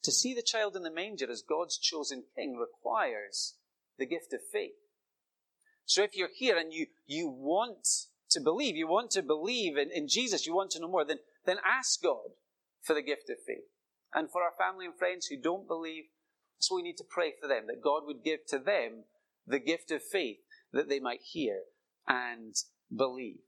to 0.02 0.12
see 0.12 0.34
the 0.34 0.42
child 0.42 0.76
in 0.76 0.82
the 0.82 0.90
manger 0.90 1.30
as 1.30 1.42
God's 1.42 1.78
chosen 1.78 2.24
king 2.36 2.56
requires 2.56 3.54
the 3.98 4.06
gift 4.06 4.32
of 4.32 4.40
faith. 4.52 4.72
So 5.84 6.02
if 6.02 6.16
you're 6.16 6.28
here 6.34 6.56
and 6.56 6.72
you, 6.72 6.86
you 7.06 7.28
want 7.28 7.86
to 8.30 8.40
believe, 8.40 8.76
you 8.76 8.88
want 8.88 9.10
to 9.12 9.22
believe 9.22 9.76
in, 9.76 9.90
in 9.92 10.08
Jesus, 10.08 10.46
you 10.46 10.54
want 10.54 10.70
to 10.72 10.80
know 10.80 10.88
more, 10.88 11.04
then, 11.04 11.18
then 11.46 11.58
ask 11.66 12.02
God 12.02 12.36
for 12.82 12.94
the 12.94 13.02
gift 13.02 13.28
of 13.28 13.36
faith. 13.46 13.68
And 14.14 14.30
for 14.30 14.42
our 14.42 14.52
family 14.58 14.86
and 14.86 14.94
friends 14.94 15.26
who 15.26 15.36
don't 15.36 15.68
believe, 15.68 16.04
that's 16.56 16.70
what 16.70 16.78
we 16.78 16.82
need 16.82 16.96
to 16.98 17.04
pray 17.08 17.32
for 17.40 17.48
them, 17.48 17.66
that 17.66 17.82
God 17.82 18.02
would 18.06 18.24
give 18.24 18.46
to 18.48 18.58
them 18.58 19.04
the 19.46 19.58
gift 19.58 19.90
of 19.90 20.02
faith 20.02 20.38
that 20.72 20.88
they 20.88 21.00
might 21.00 21.20
hear 21.22 21.60
and 22.06 22.54
believe. 22.94 23.40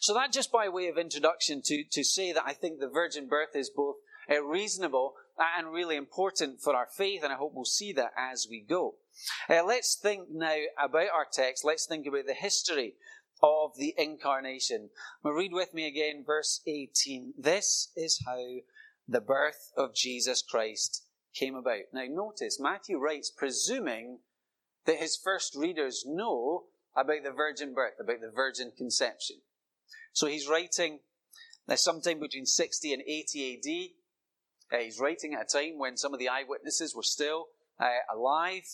So 0.00 0.14
that 0.14 0.32
just 0.32 0.52
by 0.52 0.68
way 0.68 0.88
of 0.88 0.98
introduction 0.98 1.62
to, 1.64 1.84
to 1.90 2.04
say 2.04 2.32
that 2.32 2.44
I 2.46 2.52
think 2.52 2.78
the 2.78 2.88
virgin 2.88 3.28
birth 3.28 3.54
is 3.54 3.70
both 3.70 3.96
uh, 4.30 4.42
reasonable 4.42 5.14
and 5.40 5.72
really 5.72 5.96
important 5.96 6.60
for 6.60 6.76
our 6.76 6.86
faith, 6.86 7.22
and 7.22 7.32
I 7.32 7.36
hope 7.36 7.52
we'll 7.54 7.64
see 7.64 7.92
that 7.94 8.12
as 8.16 8.46
we 8.48 8.60
go. 8.60 8.96
Uh, 9.48 9.64
let's 9.64 9.96
think 9.96 10.28
now 10.30 10.56
about 10.82 11.08
our 11.14 11.26
text. 11.30 11.64
Let's 11.64 11.86
think 11.86 12.06
about 12.06 12.26
the 12.26 12.34
history 12.34 12.94
of 13.42 13.76
the 13.76 13.94
incarnation. 13.96 14.90
Now 15.24 15.30
read 15.30 15.52
with 15.52 15.72
me 15.72 15.86
again, 15.86 16.24
verse 16.26 16.60
18. 16.66 17.34
This 17.38 17.90
is 17.96 18.22
how 18.26 18.44
the 19.08 19.20
birth 19.20 19.72
of 19.76 19.94
Jesus 19.94 20.42
Christ 20.42 21.04
came 21.34 21.54
about. 21.54 21.84
Now 21.92 22.04
notice, 22.08 22.60
Matthew 22.60 22.98
writes 22.98 23.30
presuming 23.30 24.18
that 24.86 24.98
his 24.98 25.16
first 25.16 25.54
readers 25.56 26.04
know 26.06 26.64
about 26.96 27.22
the 27.24 27.32
virgin 27.32 27.74
birth, 27.74 27.94
about 28.00 28.20
the 28.20 28.30
virgin 28.34 28.72
conception. 28.76 29.36
So 30.12 30.26
he's 30.26 30.48
writing 30.48 31.00
uh, 31.68 31.76
sometime 31.76 32.20
between 32.20 32.46
60 32.46 32.92
and 32.92 33.02
80 33.06 33.54
AD. 33.54 33.99
Uh, 34.72 34.78
he's 34.78 35.00
writing 35.00 35.34
at 35.34 35.42
a 35.42 35.58
time 35.58 35.78
when 35.78 35.96
some 35.96 36.12
of 36.12 36.20
the 36.20 36.28
eyewitnesses 36.28 36.94
were 36.94 37.02
still 37.02 37.46
uh, 37.78 38.14
alive. 38.14 38.64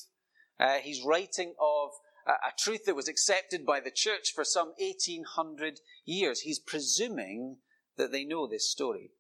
Uh, 0.59 0.79
he's 0.83 1.05
writing 1.05 1.55
of 1.61 1.91
a, 2.27 2.33
a 2.33 2.53
truth 2.59 2.85
that 2.85 2.97
was 2.97 3.09
accepted 3.09 3.65
by 3.65 3.81
the 3.81 3.91
church 3.91 4.33
for 4.35 4.45
some 4.45 4.73
1800 4.79 5.81
years. 6.05 6.41
He's 6.41 6.59
presuming 6.59 7.59
that 7.97 8.13
they 8.13 8.25
know 8.25 8.47
this 8.47 8.71
story. 8.71 9.11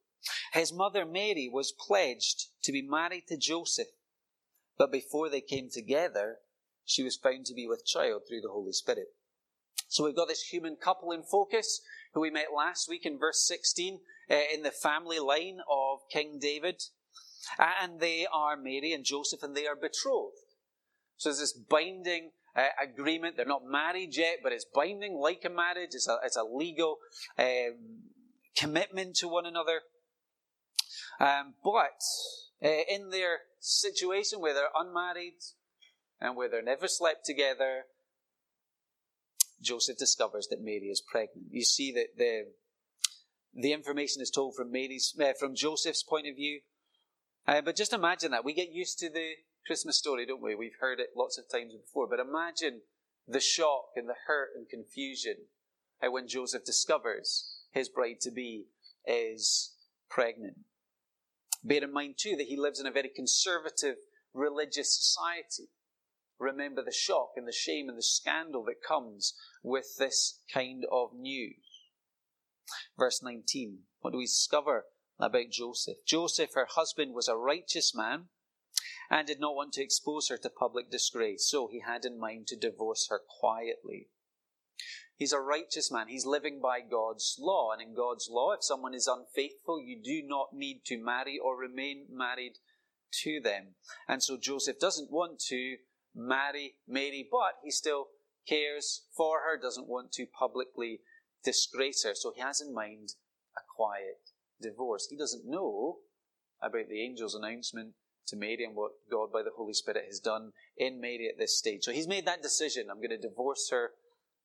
His 0.52 0.73
mother 0.73 1.06
Mary 1.06 1.49
was 1.50 1.73
pledged 1.73 2.49
to 2.64 2.73
be 2.73 2.83
married 2.83 3.28
to 3.28 3.37
Joseph, 3.37 3.88
but 4.76 4.92
before 4.92 5.28
they 5.28 5.40
came 5.40 5.71
together, 5.71 6.38
she 6.85 7.02
was 7.02 7.16
found 7.16 7.47
to 7.47 7.54
be 7.54 7.66
with 7.66 7.87
child 7.87 8.23
through 8.28 8.40
the 8.40 8.50
Holy 8.50 8.73
Spirit. 8.73 9.09
So 9.88 10.04
we've 10.04 10.16
got 10.16 10.28
this 10.28 10.42
human 10.42 10.76
couple 10.76 11.12
in 11.12 11.23
focus 11.23 11.80
who 12.16 12.23
we 12.23 12.30
met 12.30 12.46
last 12.56 12.88
week 12.88 13.04
in 13.04 13.18
verse 13.18 13.46
16 13.46 14.00
uh, 14.30 14.35
in 14.52 14.62
the 14.62 14.70
family 14.70 15.18
line 15.18 15.58
of 15.70 15.99
King 16.11 16.38
David. 16.40 16.82
And 17.58 18.00
they 18.00 18.26
are 18.32 18.56
Mary 18.56 18.94
and 18.94 19.04
Joseph 19.04 19.42
and 19.42 19.54
they 19.54 19.66
are 19.66 19.76
betrothed. 19.76 20.38
So 21.18 21.28
there's 21.28 21.40
this 21.40 21.52
binding 21.52 22.30
uh, 22.56 22.68
agreement. 22.82 23.37
They're 23.37 23.44
not 23.44 23.66
married 23.66 24.16
yet, 24.16 24.38
but 24.42 24.52
it's 24.52 24.64
binding 24.64 25.12
like 25.12 25.44
a 25.44 25.50
marriage. 25.50 25.90
It's 25.92 26.08
a, 26.08 26.16
it's 26.25 26.38
a 26.38 26.42
legal 26.42 26.96
um, 27.38 28.04
commitment 28.56 29.16
to 29.16 29.28
one 29.28 29.44
another. 29.44 29.82
Um, 31.20 31.52
but 31.62 32.00
uh, 32.64 32.82
in 32.88 33.11
their 33.11 33.40
situation 33.61 34.40
where 34.40 34.54
they're 34.54 34.64
unmarried 34.75 35.35
and 36.18 36.35
where 36.35 36.49
they're 36.49 36.62
never 36.62 36.88
slept 36.88 37.26
together, 37.26 37.85
Joseph 39.61 39.99
discovers 39.99 40.49
that 40.49 40.63
Mary 40.63 40.89
is 40.91 41.01
pregnant. 41.01 41.47
You 41.51 41.65
see 41.65 41.93
that 41.93 42.17
the 42.17 42.47
the 43.59 43.73
information 43.73 44.21
is 44.21 44.31
told 44.31 44.55
from 44.55 44.71
Mary's 44.71 45.15
uh, 45.21 45.33
from 45.39 45.55
Joseph's 45.55 46.03
point 46.03 46.27
of 46.27 46.37
view. 46.37 46.61
Uh, 47.47 47.61
but 47.63 47.77
just 47.77 47.93
imagine 47.93 48.33
that 48.33 48.45
we 48.45 48.53
get 48.53 48.73
used 48.73 48.99
to 48.99 49.09
the 49.09 49.31
Christmas 49.67 49.97
story, 49.97 50.27
don't 50.27 50.43
we? 50.43 50.55
We've 50.55 50.81
heard 50.81 51.01
it 51.01 51.11
lots 51.17 51.39
of 51.39 51.49
times 51.49 51.75
before. 51.75 52.07
But 52.09 52.21
imagine 52.21 52.83
the 53.27 53.41
shock 53.41 53.87
and 53.97 54.09
the 54.09 54.15
hurt 54.27 54.51
and 54.55 54.69
confusion 54.69 55.37
uh, 56.03 56.11
when 56.11 56.29
Joseph 56.29 56.65
discovers 56.65 57.63
his 57.73 57.89
bride 57.89 58.21
to 58.23 58.31
be 58.31 58.67
is 59.07 59.75
pregnant. 60.11 60.59
Bear 61.65 61.83
in 61.83 61.93
mind 61.93 62.15
too 62.19 62.37
that 62.37 62.47
he 62.47 62.57
lives 62.57 62.81
in 62.81 62.87
a 62.87 62.93
very 62.93 63.11
conservative 63.15 63.97
religious 64.33 64.95
society. 64.95 65.71
Remember 66.38 66.83
the 66.83 66.93
shock 66.93 67.31
and 67.37 67.47
the 67.47 67.52
shame 67.52 67.88
and 67.88 67.97
the 67.97 68.02
scandal 68.02 68.64
that 68.64 68.83
comes 68.87 69.35
with 69.62 69.97
this 69.99 70.40
kind 70.52 70.85
of 70.90 71.11
news. 71.14 71.57
Verse 72.99 73.23
19. 73.23 73.78
What 74.00 74.12
do 74.12 74.19
we 74.19 74.25
discover 74.25 74.87
about 75.19 75.50
Joseph? 75.50 75.99
Joseph, 76.07 76.50
her 76.55 76.69
husband, 76.69 77.14
was 77.14 77.28
a 77.28 77.37
righteous 77.37 77.95
man 77.95 78.25
and 79.11 79.26
did 79.26 79.40
not 79.40 79.55
want 79.55 79.73
to 79.75 79.83
expose 79.83 80.28
her 80.28 80.37
to 80.38 80.50
public 80.50 80.90
disgrace, 80.90 81.49
so 81.49 81.69
he 81.69 81.81
had 81.81 82.05
in 82.05 82.19
mind 82.19 82.49
to 82.49 82.57
divorce 82.57 83.07
her 83.09 83.21
quietly. 83.40 84.09
He's 85.16 85.33
a 85.33 85.40
righteous 85.40 85.90
man. 85.90 86.09
He's 86.09 86.26
living 86.26 86.61
by 86.61 86.81
God's 86.81 87.37
law. 87.40 87.73
And 87.73 87.81
in 87.81 87.95
God's 87.95 88.28
law, 88.31 88.52
if 88.52 88.62
someone 88.62 88.93
is 88.93 89.07
unfaithful, 89.07 89.81
you 89.81 89.99
do 90.02 90.23
not 90.26 90.49
need 90.52 90.85
to 90.87 91.02
marry 91.02 91.38
or 91.43 91.57
remain 91.57 92.07
married 92.11 92.59
to 93.23 93.40
them. 93.40 93.76
And 94.07 94.23
so 94.23 94.37
Joseph 94.37 94.78
doesn't 94.78 95.11
want 95.11 95.40
to 95.49 95.78
marry 96.16 96.75
Mary, 96.88 97.28
but 97.30 97.58
he 97.62 97.70
still 97.70 98.06
cares 98.49 99.02
for 99.14 99.40
her, 99.40 99.61
doesn't 99.61 99.88
want 99.88 100.12
to 100.12 100.26
publicly 100.26 101.00
disgrace 101.44 102.04
her. 102.04 102.14
So 102.14 102.32
he 102.35 102.40
has 102.40 102.61
in 102.61 102.75
mind 102.75 103.11
a 103.56 103.61
quiet 103.76 104.32
divorce. 104.61 105.06
He 105.11 105.16
doesn't 105.16 105.49
know 105.49 105.99
about 106.62 106.88
the 106.88 107.04
angel's 107.04 107.35
announcement 107.35 107.92
to 108.28 108.37
Mary 108.37 108.64
and 108.64 108.75
what 108.75 108.92
God 109.11 109.30
by 109.32 109.42
the 109.42 109.52
Holy 109.56 109.75
Spirit 109.75 110.04
has 110.06 110.18
done 110.18 110.52
in 110.76 111.00
Mary 111.00 111.28
at 111.30 111.38
this 111.38 111.56
stage. 111.56 111.82
So 111.82 111.92
he's 111.92 112.08
made 112.08 112.26
that 112.26 112.42
decision. 112.42 112.87
I'm 112.90 112.96
going 112.96 113.11
to 113.11 113.18
divorce 113.18 113.68
her 113.70 113.90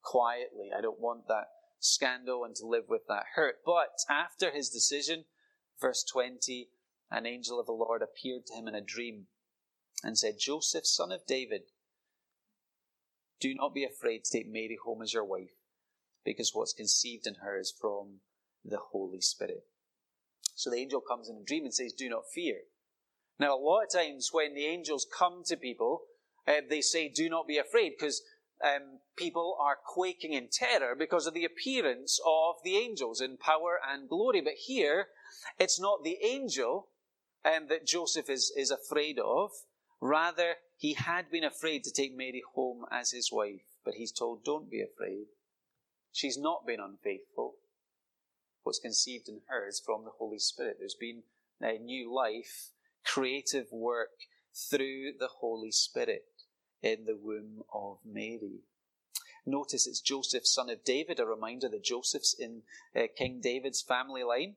quietly. 0.03 0.69
I 0.77 0.81
don't 0.81 0.99
want 0.99 1.27
that 1.27 1.47
scandal 1.79 2.43
and 2.43 2.55
to 2.57 2.65
live 2.65 2.83
with 2.87 3.01
that 3.07 3.23
hurt. 3.35 3.55
But 3.65 3.89
after 4.09 4.51
his 4.51 4.69
decision, 4.69 5.25
verse 5.79 6.03
20, 6.11 6.69
an 7.09 7.25
angel 7.25 7.59
of 7.59 7.65
the 7.65 7.71
Lord 7.71 8.01
appeared 8.01 8.45
to 8.47 8.53
him 8.53 8.67
in 8.67 8.75
a 8.75 8.81
dream 8.81 9.27
and 10.03 10.17
said, 10.17 10.39
Joseph, 10.39 10.85
son 10.85 11.11
of 11.11 11.25
David, 11.27 11.63
Do 13.39 13.53
not 13.55 13.73
be 13.73 13.83
afraid 13.83 14.25
to 14.25 14.31
take 14.31 14.47
Mary 14.47 14.77
home 14.83 15.01
as 15.01 15.13
your 15.13 15.25
wife, 15.25 15.55
because 16.23 16.51
what's 16.53 16.73
conceived 16.73 17.27
in 17.27 17.35
her 17.35 17.57
is 17.57 17.73
from 17.79 18.21
the 18.63 18.79
Holy 18.91 19.21
Spirit. 19.21 19.65
So 20.55 20.69
the 20.69 20.77
angel 20.77 21.01
comes 21.01 21.29
in 21.29 21.37
a 21.37 21.43
dream 21.43 21.63
and 21.63 21.73
says, 21.73 21.93
Do 21.93 22.09
not 22.09 22.29
fear. 22.33 22.57
Now, 23.39 23.57
a 23.57 23.59
lot 23.59 23.83
of 23.83 23.91
times 23.91 24.29
when 24.31 24.53
the 24.53 24.65
angels 24.65 25.07
come 25.17 25.41
to 25.45 25.57
people, 25.57 26.01
uh, 26.47 26.61
they 26.69 26.81
say, 26.81 27.09
Do 27.09 27.29
not 27.29 27.47
be 27.47 27.57
afraid, 27.57 27.93
because 27.97 28.21
um, 28.63 28.99
people 29.17 29.57
are 29.59 29.77
quaking 29.83 30.33
in 30.33 30.47
terror 30.51 30.95
because 30.97 31.25
of 31.25 31.33
the 31.33 31.45
appearance 31.45 32.19
of 32.25 32.55
the 32.63 32.77
angels 32.77 33.21
in 33.21 33.37
power 33.37 33.79
and 33.87 34.07
glory. 34.07 34.41
But 34.41 34.53
here, 34.65 35.07
it's 35.59 35.79
not 35.79 36.03
the 36.03 36.17
angel 36.23 36.89
um, 37.45 37.67
that 37.69 37.87
Joseph 37.87 38.29
is, 38.29 38.53
is 38.55 38.71
afraid 38.71 39.17
of. 39.19 39.51
Rather, 40.01 40.55
he 40.77 40.93
had 40.93 41.29
been 41.29 41.43
afraid 41.43 41.83
to 41.83 41.91
take 41.91 42.17
Mary 42.17 42.41
home 42.55 42.85
as 42.91 43.11
his 43.11 43.31
wife, 43.31 43.61
but 43.85 43.93
he's 43.93 44.11
told, 44.11 44.43
Don't 44.43 44.69
be 44.69 44.81
afraid. 44.81 45.27
She's 46.11 46.39
not 46.39 46.65
been 46.65 46.79
unfaithful. 46.79 47.55
What's 48.63 48.79
conceived 48.79 49.29
in 49.29 49.41
her 49.47 49.67
is 49.67 49.79
from 49.79 50.03
the 50.03 50.11
Holy 50.17 50.39
Spirit. 50.39 50.77
There's 50.79 50.95
been 50.95 51.23
a 51.61 51.77
new 51.77 52.13
life, 52.13 52.71
creative 53.05 53.71
work 53.71 54.09
through 54.53 55.13
the 55.19 55.29
Holy 55.39 55.71
Spirit 55.71 56.25
in 56.81 57.05
the 57.05 57.15
womb 57.15 57.61
of 57.71 57.99
Mary. 58.03 58.61
Notice 59.45 59.87
it's 59.87 60.01
Joseph, 60.01 60.45
son 60.45 60.69
of 60.69 60.83
David, 60.83 61.19
a 61.19 61.25
reminder 61.25 61.69
that 61.69 61.83
Joseph's 61.83 62.35
in 62.37 62.63
uh, 62.95 63.03
King 63.15 63.39
David's 63.41 63.81
family 63.81 64.23
line. 64.23 64.55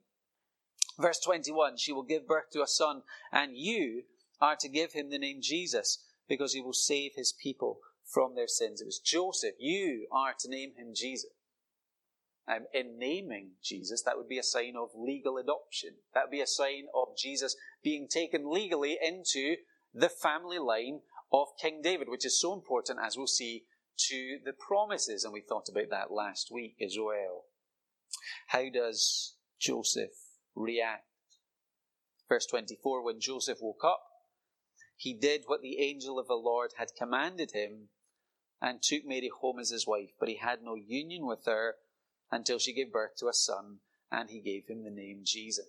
Verse 0.99 1.19
21 1.19 1.77
She 1.77 1.91
will 1.91 2.03
give 2.03 2.27
birth 2.27 2.49
to 2.53 2.61
a 2.61 2.67
son, 2.67 3.03
and 3.31 3.55
you 3.55 4.03
are 4.41 4.55
to 4.59 4.69
give 4.69 4.93
him 4.93 5.09
the 5.09 5.19
name 5.19 5.39
Jesus, 5.41 6.03
because 6.27 6.53
he 6.53 6.61
will 6.61 6.73
save 6.73 7.11
his 7.15 7.33
people 7.33 7.79
from 8.05 8.35
their 8.35 8.47
sins. 8.47 8.81
It 8.81 8.85
was 8.85 8.99
Joseph, 8.99 9.55
you 9.59 10.07
are 10.11 10.33
to 10.39 10.49
name 10.49 10.73
him 10.77 10.93
Jesus. 10.95 11.31
Um, 12.47 12.67
in 12.73 12.99
naming 12.99 13.53
Jesus, 13.63 14.03
that 14.03 14.17
would 14.17 14.29
be 14.29 14.37
a 14.37 14.43
sign 14.43 14.75
of 14.77 14.89
legal 14.95 15.37
adoption. 15.37 15.95
That 16.13 16.25
would 16.25 16.31
be 16.31 16.41
a 16.41 16.47
sign 16.47 16.85
of 16.93 17.17
Jesus 17.17 17.55
being 17.83 18.07
taken 18.07 18.51
legally 18.51 18.99
into 19.01 19.55
the 19.93 20.09
family 20.09 20.59
line 20.59 20.99
of 21.31 21.47
King 21.59 21.81
David, 21.81 22.07
which 22.07 22.25
is 22.25 22.39
so 22.39 22.53
important, 22.53 22.99
as 23.03 23.17
we'll 23.17 23.25
see, 23.25 23.63
to 24.09 24.37
the 24.45 24.53
promises. 24.53 25.23
And 25.23 25.33
we 25.33 25.41
thought 25.41 25.69
about 25.69 25.89
that 25.89 26.11
last 26.11 26.51
week 26.51 26.75
as 26.83 26.95
well. 26.99 27.45
How 28.49 28.69
does 28.71 29.35
Joseph 29.59 30.11
react? 30.53 31.07
Verse 32.29 32.45
24 32.45 33.03
When 33.03 33.19
Joseph 33.19 33.57
woke 33.61 33.83
up, 33.83 34.01
he 34.95 35.13
did 35.13 35.43
what 35.45 35.61
the 35.61 35.79
angel 35.79 36.17
of 36.19 36.27
the 36.27 36.35
Lord 36.35 36.71
had 36.77 36.95
commanded 36.97 37.51
him 37.51 37.89
and 38.61 38.81
took 38.81 39.05
Mary 39.05 39.29
home 39.41 39.59
as 39.59 39.69
his 39.69 39.85
wife, 39.85 40.11
but 40.19 40.29
he 40.29 40.37
had 40.37 40.61
no 40.61 40.75
union 40.75 41.25
with 41.25 41.45
her 41.45 41.75
until 42.31 42.57
she 42.57 42.73
gave 42.73 42.91
birth 42.91 43.15
to 43.17 43.27
a 43.27 43.33
son, 43.33 43.79
and 44.11 44.29
he 44.29 44.39
gave 44.39 44.67
him 44.67 44.83
the 44.83 44.89
name 44.89 45.21
Jesus. 45.23 45.67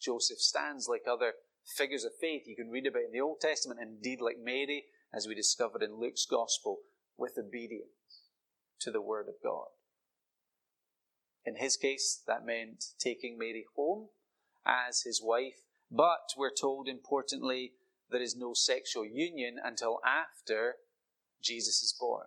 Joseph 0.00 0.38
stands 0.38 0.88
like 0.88 1.04
other 1.10 1.34
figures 1.76 2.04
of 2.04 2.12
faith 2.20 2.42
you 2.46 2.56
can 2.56 2.70
read 2.70 2.86
about 2.86 3.04
in 3.04 3.12
the 3.12 3.20
Old 3.20 3.40
Testament, 3.40 3.80
indeed 3.80 4.20
like 4.20 4.38
Mary, 4.42 4.84
as 5.12 5.26
we 5.26 5.34
discovered 5.34 5.82
in 5.82 6.00
Luke's 6.00 6.26
Gospel, 6.26 6.78
with 7.16 7.38
obedience 7.38 7.90
to 8.80 8.90
the 8.90 9.00
Word 9.00 9.26
of 9.28 9.34
God. 9.42 9.68
In 11.44 11.56
his 11.56 11.76
case, 11.76 12.22
that 12.26 12.44
meant 12.44 12.84
taking 12.98 13.38
Mary 13.38 13.64
home 13.76 14.08
as 14.66 15.02
his 15.02 15.22
wife, 15.22 15.62
but 15.90 16.32
we're 16.36 16.50
told 16.50 16.88
importantly, 16.88 17.72
there 18.10 18.22
is 18.22 18.36
no 18.36 18.54
sexual 18.54 19.04
union 19.04 19.56
until 19.62 20.00
after 20.04 20.76
Jesus 21.42 21.82
is 21.82 21.94
born. 21.98 22.26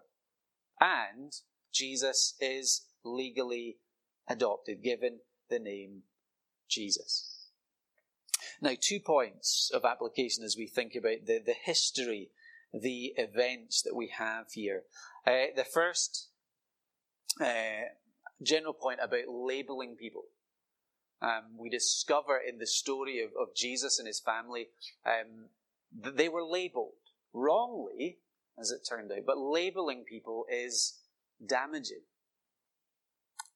And 0.79 1.33
Jesus 1.73 2.35
is 2.39 2.85
legally 3.03 3.77
adopted, 4.27 4.83
given 4.83 5.19
the 5.49 5.59
name 5.59 6.03
Jesus. 6.69 7.47
Now, 8.61 8.73
two 8.79 8.99
points 8.99 9.71
of 9.73 9.85
application 9.85 10.43
as 10.43 10.55
we 10.57 10.67
think 10.67 10.95
about 10.95 11.25
the, 11.25 11.39
the 11.45 11.53
history, 11.53 12.29
the 12.73 13.13
events 13.17 13.81
that 13.81 13.95
we 13.95 14.11
have 14.17 14.51
here. 14.53 14.83
Uh, 15.25 15.47
the 15.55 15.65
first 15.65 16.29
uh, 17.41 17.87
general 18.41 18.73
point 18.73 18.99
about 19.01 19.27
labeling 19.27 19.95
people. 19.95 20.23
Um, 21.21 21.57
we 21.57 21.69
discover 21.69 22.37
in 22.37 22.59
the 22.59 22.67
story 22.67 23.21
of, 23.21 23.31
of 23.39 23.55
Jesus 23.55 23.99
and 23.99 24.07
his 24.07 24.21
family 24.21 24.67
um, 25.05 25.49
they 25.91 26.29
were 26.29 26.43
labeled 26.43 26.93
wrongly, 27.33 28.19
as 28.59 28.71
it 28.71 28.87
turned 28.87 29.11
out, 29.11 29.25
but 29.25 29.37
labeling 29.37 30.03
people 30.03 30.45
is 30.51 30.99
damaging. 31.45 32.03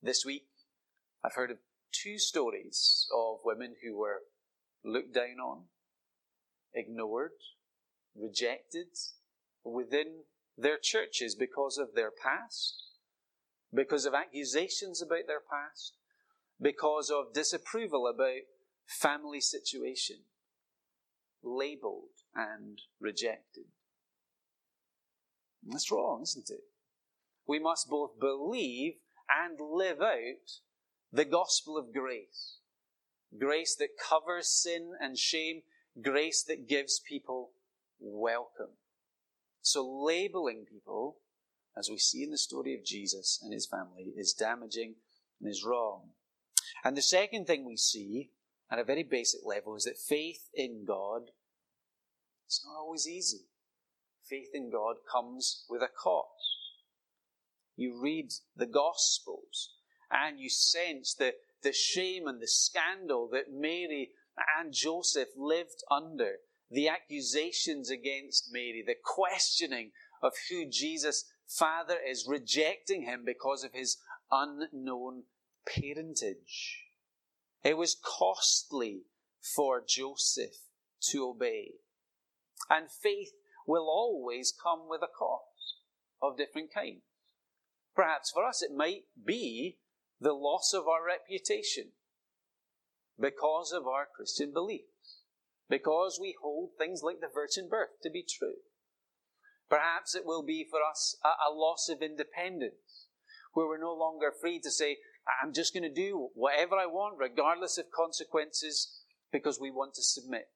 This 0.01 0.23
week, 0.25 0.47
I've 1.23 1.35
heard 1.35 1.51
of 1.51 1.57
two 1.91 2.17
stories 2.17 3.07
of 3.15 3.39
women 3.45 3.75
who 3.83 3.97
were 3.97 4.21
looked 4.83 5.13
down 5.13 5.39
on, 5.41 5.63
ignored, 6.73 7.31
rejected 8.15 8.87
within 9.63 10.23
their 10.57 10.77
churches 10.77 11.35
because 11.35 11.77
of 11.77 11.95
their 11.95 12.11
past, 12.11 12.83
because 13.73 14.05
of 14.05 14.13
accusations 14.13 15.01
about 15.01 15.27
their 15.27 15.39
past, 15.39 15.93
because 16.61 17.09
of 17.09 17.33
disapproval 17.33 18.07
about 18.07 18.41
family 18.85 19.41
situation, 19.41 20.17
labeled 21.41 22.12
and 22.35 22.81
rejected. 22.99 23.65
That's 25.65 25.91
wrong, 25.91 26.21
isn't 26.23 26.49
it? 26.49 26.63
We 27.47 27.59
must 27.59 27.89
both 27.89 28.19
believe 28.19 28.93
and 29.29 29.59
live 29.59 30.01
out 30.01 30.59
the 31.11 31.25
gospel 31.25 31.77
of 31.77 31.93
grace. 31.93 32.57
Grace 33.37 33.75
that 33.75 33.97
covers 33.97 34.47
sin 34.47 34.93
and 34.99 35.17
shame, 35.17 35.61
grace 36.01 36.43
that 36.43 36.67
gives 36.67 36.99
people 36.99 37.51
welcome. 37.99 38.77
So 39.61 39.87
labeling 39.87 40.65
people, 40.69 41.17
as 41.77 41.89
we 41.89 41.97
see 41.97 42.23
in 42.23 42.31
the 42.31 42.37
story 42.37 42.75
of 42.75 42.83
Jesus 42.83 43.39
and 43.41 43.53
his 43.53 43.65
family, 43.65 44.13
is 44.15 44.33
damaging 44.33 44.95
and 45.39 45.49
is 45.49 45.63
wrong. 45.63 46.09
And 46.83 46.97
the 46.97 47.01
second 47.01 47.47
thing 47.47 47.65
we 47.65 47.77
see 47.77 48.31
at 48.69 48.79
a 48.79 48.83
very 48.83 49.03
basic 49.03 49.41
level 49.45 49.75
is 49.75 49.85
that 49.85 49.97
faith 49.97 50.49
in 50.53 50.83
God 50.85 51.31
is 52.47 52.61
not 52.65 52.79
always 52.79 53.07
easy. 53.07 53.45
Faith 54.23 54.49
in 54.53 54.71
God 54.71 54.97
comes 55.11 55.65
with 55.69 55.81
a 55.81 55.87
cost. 55.87 56.27
You 57.75 57.99
read 58.01 58.31
the 58.55 58.65
Gospels 58.65 59.71
and 60.11 60.39
you 60.39 60.49
sense 60.49 61.13
the, 61.13 61.33
the 61.63 61.73
shame 61.73 62.27
and 62.27 62.41
the 62.41 62.47
scandal 62.47 63.27
that 63.31 63.51
Mary 63.51 64.11
and 64.59 64.73
Joseph 64.73 65.29
lived 65.35 65.83
under, 65.89 66.37
the 66.69 66.87
accusations 66.87 67.89
against 67.89 68.49
Mary, 68.51 68.83
the 68.85 68.95
questioning 69.03 69.91
of 70.21 70.33
who 70.49 70.65
Jesus' 70.69 71.25
father 71.47 71.97
is, 72.07 72.25
rejecting 72.27 73.03
him 73.03 73.23
because 73.25 73.63
of 73.63 73.73
his 73.73 73.97
unknown 74.31 75.23
parentage. 75.67 76.83
It 77.63 77.77
was 77.77 77.95
costly 77.95 79.03
for 79.55 79.83
Joseph 79.85 80.55
to 81.11 81.29
obey. 81.29 81.73
And 82.69 82.87
faith 82.89 83.31
will 83.67 83.87
always 83.89 84.53
come 84.53 84.89
with 84.89 85.01
a 85.01 85.07
cost 85.07 85.77
of 86.21 86.37
different 86.37 86.73
kinds. 86.73 87.01
Perhaps 87.95 88.31
for 88.33 88.45
us 88.45 88.61
it 88.61 88.75
might 88.75 89.03
be 89.23 89.77
the 90.19 90.33
loss 90.33 90.73
of 90.73 90.87
our 90.87 91.05
reputation 91.05 91.91
because 93.19 93.71
of 93.71 93.85
our 93.85 94.07
Christian 94.15 94.51
beliefs, 94.51 95.19
because 95.69 96.17
we 96.19 96.35
hold 96.41 96.71
things 96.77 97.01
like 97.03 97.19
the 97.19 97.27
virgin 97.33 97.67
birth 97.69 98.01
to 98.01 98.09
be 98.09 98.23
true. 98.23 98.55
Perhaps 99.69 100.15
it 100.15 100.25
will 100.25 100.43
be 100.43 100.65
for 100.69 100.79
us 100.79 101.17
a, 101.23 101.49
a 101.49 101.53
loss 101.53 101.89
of 101.89 102.01
independence, 102.01 103.07
where 103.53 103.67
we're 103.67 103.81
no 103.81 103.93
longer 103.93 104.31
free 104.41 104.59
to 104.59 104.71
say, 104.71 104.97
I'm 105.41 105.53
just 105.53 105.73
going 105.73 105.83
to 105.83 105.93
do 105.93 106.29
whatever 106.33 106.75
I 106.75 106.85
want, 106.85 107.17
regardless 107.19 107.77
of 107.77 107.85
consequences, 107.95 109.01
because 109.31 109.59
we 109.59 109.71
want 109.71 109.93
to 109.95 110.03
submit 110.03 110.49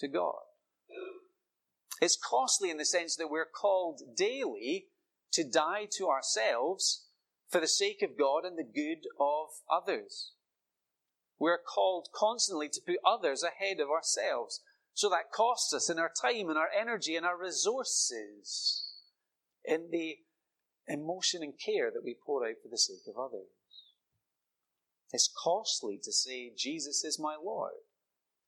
to 0.00 0.08
God. 0.08 0.42
It's 2.00 2.16
costly 2.16 2.70
in 2.70 2.76
the 2.76 2.84
sense 2.84 3.16
that 3.16 3.30
we're 3.30 3.46
called 3.46 4.02
daily 4.16 4.86
to 5.32 5.44
die 5.44 5.86
to 5.98 6.08
ourselves 6.08 7.06
for 7.48 7.60
the 7.60 7.68
sake 7.68 8.02
of 8.02 8.18
God 8.18 8.44
and 8.44 8.58
the 8.58 8.64
good 8.64 9.06
of 9.18 9.48
others. 9.70 10.32
We're 11.38 11.58
called 11.58 12.08
constantly 12.14 12.68
to 12.68 12.80
put 12.84 12.96
others 13.04 13.42
ahead 13.42 13.80
of 13.80 13.90
ourselves. 13.90 14.60
So 14.92 15.08
that 15.10 15.32
costs 15.32 15.74
us 15.74 15.90
in 15.90 15.98
our 15.98 16.10
time 16.10 16.48
and 16.48 16.56
our 16.56 16.68
energy 16.68 17.16
and 17.16 17.26
our 17.26 17.40
resources 17.40 18.92
in 19.64 19.88
the 19.90 20.18
emotion 20.86 21.42
and 21.42 21.54
care 21.58 21.90
that 21.90 22.04
we 22.04 22.16
pour 22.24 22.46
out 22.46 22.56
for 22.62 22.68
the 22.68 22.78
sake 22.78 23.06
of 23.08 23.18
others. 23.18 23.48
It's 25.12 25.32
costly 25.42 25.98
to 26.02 26.12
say, 26.12 26.52
Jesus 26.56 27.04
is 27.04 27.18
my 27.20 27.36
Lord, 27.42 27.72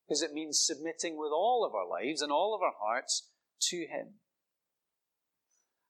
because 0.07 0.23
it 0.23 0.33
means 0.33 0.59
submitting 0.59 1.17
with 1.17 1.31
all 1.33 1.65
of 1.65 1.75
our 1.75 1.89
lives 1.89 2.23
and 2.23 2.31
all 2.31 2.55
of 2.55 2.63
our 2.63 2.75
hearts 2.81 3.29
to 3.61 3.87
Him. 3.87 4.15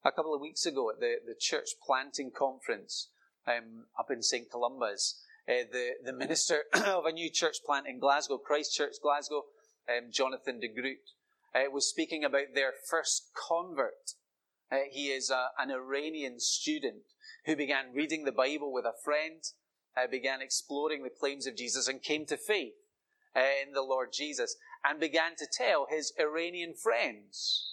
a 0.04 0.12
couple 0.12 0.34
of 0.34 0.40
weeks 0.40 0.66
ago 0.66 0.90
at 0.90 1.00
the, 1.00 1.16
the 1.26 1.34
church 1.38 1.70
planting 1.84 2.30
conference 2.30 3.08
um, 3.46 3.86
up 3.98 4.10
in 4.10 4.22
St. 4.22 4.50
Columba's, 4.50 5.22
uh, 5.48 5.64
the, 5.70 5.90
the 6.04 6.12
minister 6.12 6.62
of 6.74 7.04
a 7.06 7.12
new 7.12 7.30
church 7.30 7.58
plant 7.64 7.86
in 7.86 7.98
Glasgow, 7.98 8.38
Christchurch, 8.38 8.96
Glasgow, 9.02 9.44
um, 9.88 10.10
Jonathan 10.10 10.60
de 10.60 10.68
Groot, 10.68 10.98
uh, 11.54 11.70
was 11.70 11.88
speaking 11.88 12.24
about 12.24 12.54
their 12.54 12.72
first 12.88 13.30
convert. 13.34 14.14
Uh, 14.70 14.78
he 14.90 15.06
is 15.08 15.30
a, 15.30 15.48
an 15.58 15.70
Iranian 15.70 16.40
student 16.40 17.02
who 17.44 17.56
began 17.56 17.94
reading 17.94 18.24
the 18.24 18.32
Bible 18.32 18.72
with 18.72 18.84
a 18.84 18.94
friend, 19.04 19.42
uh, 19.96 20.06
began 20.10 20.42
exploring 20.42 21.02
the 21.02 21.10
claims 21.10 21.46
of 21.46 21.56
Jesus, 21.56 21.86
and 21.86 22.02
came 22.02 22.26
to 22.26 22.36
faith 22.36 22.74
uh, 23.34 23.40
in 23.64 23.72
the 23.72 23.82
Lord 23.82 24.12
Jesus, 24.12 24.56
and 24.88 25.00
began 25.00 25.34
to 25.36 25.46
tell 25.50 25.86
his 25.90 26.12
Iranian 26.18 26.74
friends 26.74 27.72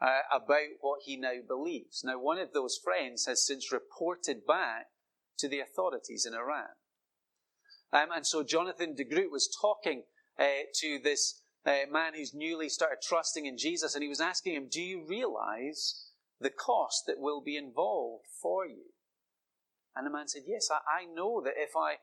uh, 0.00 0.20
about 0.32 0.78
what 0.80 1.00
he 1.04 1.16
now 1.16 1.34
believes. 1.46 2.02
Now, 2.04 2.18
one 2.18 2.38
of 2.38 2.52
those 2.52 2.78
friends 2.82 3.26
has 3.26 3.44
since 3.44 3.72
reported 3.72 4.46
back 4.46 4.86
to 5.38 5.48
the 5.48 5.60
authorities 5.60 6.26
in 6.26 6.34
Iran. 6.34 6.76
Um, 7.92 8.08
and 8.14 8.26
so 8.26 8.42
Jonathan 8.42 8.94
de 8.94 9.04
Groot 9.04 9.32
was 9.32 9.54
talking 9.60 10.04
uh, 10.38 10.66
to 10.80 10.98
this 11.02 11.42
uh, 11.66 11.90
man 11.90 12.12
who's 12.14 12.34
newly 12.34 12.68
started 12.68 12.98
trusting 13.02 13.46
in 13.46 13.56
Jesus, 13.56 13.94
and 13.94 14.02
he 14.02 14.08
was 14.08 14.20
asking 14.20 14.54
him, 14.54 14.68
Do 14.70 14.82
you 14.82 15.04
realize 15.08 16.08
the 16.40 16.50
cost 16.50 17.04
that 17.06 17.18
will 17.18 17.40
be 17.40 17.56
involved 17.56 18.26
for 18.42 18.66
you? 18.66 18.84
And 19.96 20.06
the 20.06 20.10
man 20.10 20.28
said, 20.28 20.42
Yes, 20.46 20.68
I, 20.70 21.02
I 21.02 21.04
know 21.06 21.40
that 21.42 21.54
if 21.56 21.70
I 21.76 21.96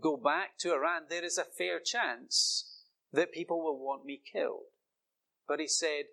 go 0.00 0.16
back 0.16 0.58
to 0.60 0.72
Iran, 0.72 1.04
there 1.08 1.24
is 1.24 1.38
a 1.38 1.44
fair 1.44 1.80
chance 1.80 2.77
that 3.12 3.32
people 3.32 3.62
will 3.62 3.78
want 3.78 4.04
me 4.04 4.20
killed. 4.32 4.70
But 5.46 5.60
he 5.60 5.68
said, 5.68 6.04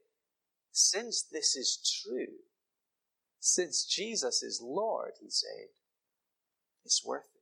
Since 0.72 1.24
this 1.32 1.56
is 1.56 2.04
true, 2.04 2.38
since 3.40 3.86
Jesus 3.86 4.42
is 4.42 4.60
Lord, 4.64 5.12
he 5.22 5.30
said, 5.30 5.68
it's 6.84 7.06
worth 7.06 7.26
it. 7.36 7.42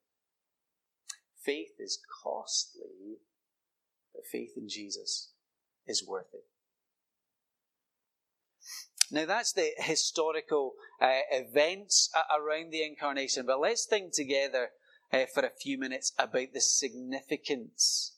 Faith 1.44 1.74
is 1.80 2.00
costly, 2.24 3.20
but 4.14 4.26
faith 4.26 4.52
in 4.58 4.68
Jesus 4.70 5.32
is 5.86 6.06
worth 6.06 6.34
it. 6.34 6.46
Now, 9.12 9.26
that's 9.26 9.54
the 9.54 9.72
historical 9.78 10.74
uh, 11.02 11.20
events 11.32 12.10
around 12.32 12.72
the 12.72 12.84
incarnation, 12.84 13.46
but 13.46 13.60
let's 13.60 13.86
think 13.86 14.14
together 14.14 14.70
uh, 15.12 15.26
for 15.34 15.44
a 15.44 15.52
few 15.62 15.78
minutes 15.78 16.14
about 16.18 16.54
the 16.54 16.62
significance 16.62 18.13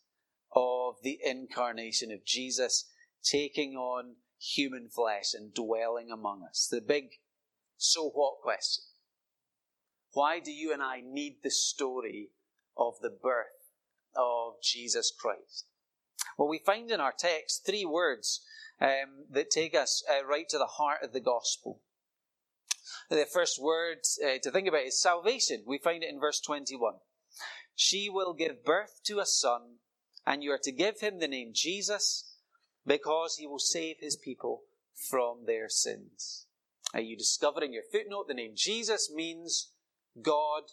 of 0.55 0.95
the 1.03 1.19
incarnation 1.23 2.11
of 2.11 2.25
Jesus 2.25 2.89
taking 3.23 3.75
on 3.75 4.15
human 4.39 4.89
flesh 4.89 5.33
and 5.33 5.53
dwelling 5.53 6.09
among 6.11 6.43
us. 6.47 6.67
The 6.69 6.81
big 6.81 7.05
so 7.77 8.09
what 8.09 8.41
question. 8.41 8.85
Why 10.13 10.39
do 10.39 10.51
you 10.51 10.71
and 10.71 10.81
I 10.81 11.01
need 11.03 11.37
the 11.43 11.51
story 11.51 12.29
of 12.77 12.93
the 13.01 13.09
birth 13.09 13.69
of 14.15 14.53
Jesus 14.63 15.11
Christ? 15.17 15.65
Well, 16.37 16.47
we 16.47 16.61
find 16.65 16.89
in 16.89 17.01
our 17.01 17.13
text 17.17 17.65
three 17.65 17.85
words 17.85 18.41
um, 18.79 19.25
that 19.29 19.49
take 19.49 19.75
us 19.75 20.03
uh, 20.09 20.25
right 20.25 20.47
to 20.49 20.57
the 20.57 20.65
heart 20.65 20.99
of 21.03 21.13
the 21.13 21.19
gospel. 21.19 21.81
The 23.09 23.25
first 23.31 23.61
word 23.61 23.99
uh, 24.23 24.37
to 24.41 24.51
think 24.51 24.67
about 24.67 24.85
is 24.85 25.01
salvation. 25.01 25.63
We 25.65 25.77
find 25.77 26.03
it 26.03 26.09
in 26.09 26.19
verse 26.19 26.39
21. 26.39 26.95
She 27.75 28.09
will 28.09 28.33
give 28.33 28.63
birth 28.63 29.01
to 29.05 29.19
a 29.19 29.25
son, 29.25 29.79
and 30.25 30.43
you 30.43 30.51
are 30.51 30.59
to 30.63 30.71
give 30.71 30.99
him 30.99 31.19
the 31.19 31.27
name 31.27 31.51
Jesus, 31.53 32.35
because 32.85 33.37
he 33.37 33.47
will 33.47 33.59
save 33.59 33.97
his 33.99 34.15
people 34.15 34.63
from 35.09 35.45
their 35.45 35.69
sins. 35.69 36.45
Are 36.93 37.01
you 37.01 37.17
discovering 37.17 37.73
your 37.73 37.83
footnote? 37.91 38.27
The 38.27 38.33
name 38.33 38.53
Jesus 38.55 39.11
means 39.13 39.71
God 40.21 40.63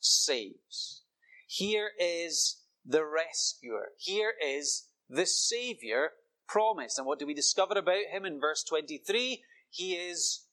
saves. 0.00 1.02
Here 1.46 1.90
is 1.98 2.62
the 2.84 3.04
rescuer. 3.04 3.90
Here 3.98 4.32
is 4.44 4.88
the 5.08 5.26
Savior 5.26 6.10
promised. 6.48 6.98
And 6.98 7.06
what 7.06 7.18
do 7.18 7.26
we 7.26 7.34
discover 7.34 7.74
about 7.78 8.06
him 8.10 8.24
in 8.24 8.40
verse 8.40 8.64
23? 8.64 9.42
He 9.70 9.92
is 9.92 10.46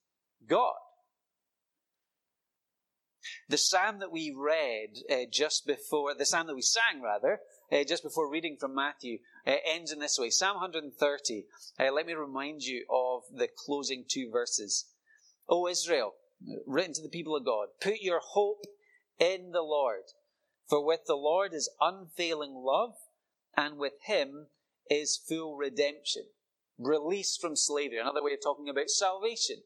God. 0.47 0.75
The 3.49 3.57
psalm 3.57 3.99
that 3.99 4.11
we 4.11 4.33
read 4.35 4.99
uh, 5.11 5.25
just 5.31 5.65
before, 5.65 6.13
the 6.13 6.25
psalm 6.25 6.47
that 6.47 6.55
we 6.55 6.61
sang 6.61 7.01
rather, 7.01 7.39
uh, 7.71 7.83
just 7.83 8.03
before 8.03 8.29
reading 8.29 8.57
from 8.59 8.75
Matthew, 8.75 9.19
uh, 9.45 9.55
ends 9.65 9.91
in 9.91 9.99
this 9.99 10.17
way 10.17 10.29
Psalm 10.29 10.55
130. 10.55 11.45
Uh, 11.79 11.91
let 11.91 12.05
me 12.05 12.13
remind 12.13 12.63
you 12.63 12.85
of 12.89 13.23
the 13.33 13.47
closing 13.47 14.05
two 14.07 14.29
verses. 14.31 14.85
O 15.49 15.67
Israel, 15.67 16.13
written 16.65 16.93
to 16.93 17.01
the 17.01 17.09
people 17.09 17.35
of 17.35 17.45
God, 17.45 17.67
put 17.81 18.01
your 18.01 18.19
hope 18.21 18.65
in 19.19 19.51
the 19.51 19.61
Lord. 19.61 20.03
For 20.67 20.85
with 20.85 21.05
the 21.07 21.15
Lord 21.15 21.53
is 21.53 21.69
unfailing 21.79 22.53
love, 22.53 22.95
and 23.55 23.77
with 23.77 23.93
him 24.03 24.47
is 24.89 25.17
full 25.17 25.55
redemption, 25.55 26.23
release 26.77 27.37
from 27.37 27.55
slavery. 27.55 27.99
Another 27.99 28.23
way 28.23 28.33
of 28.33 28.39
talking 28.43 28.69
about 28.69 28.89
salvation. 28.89 29.57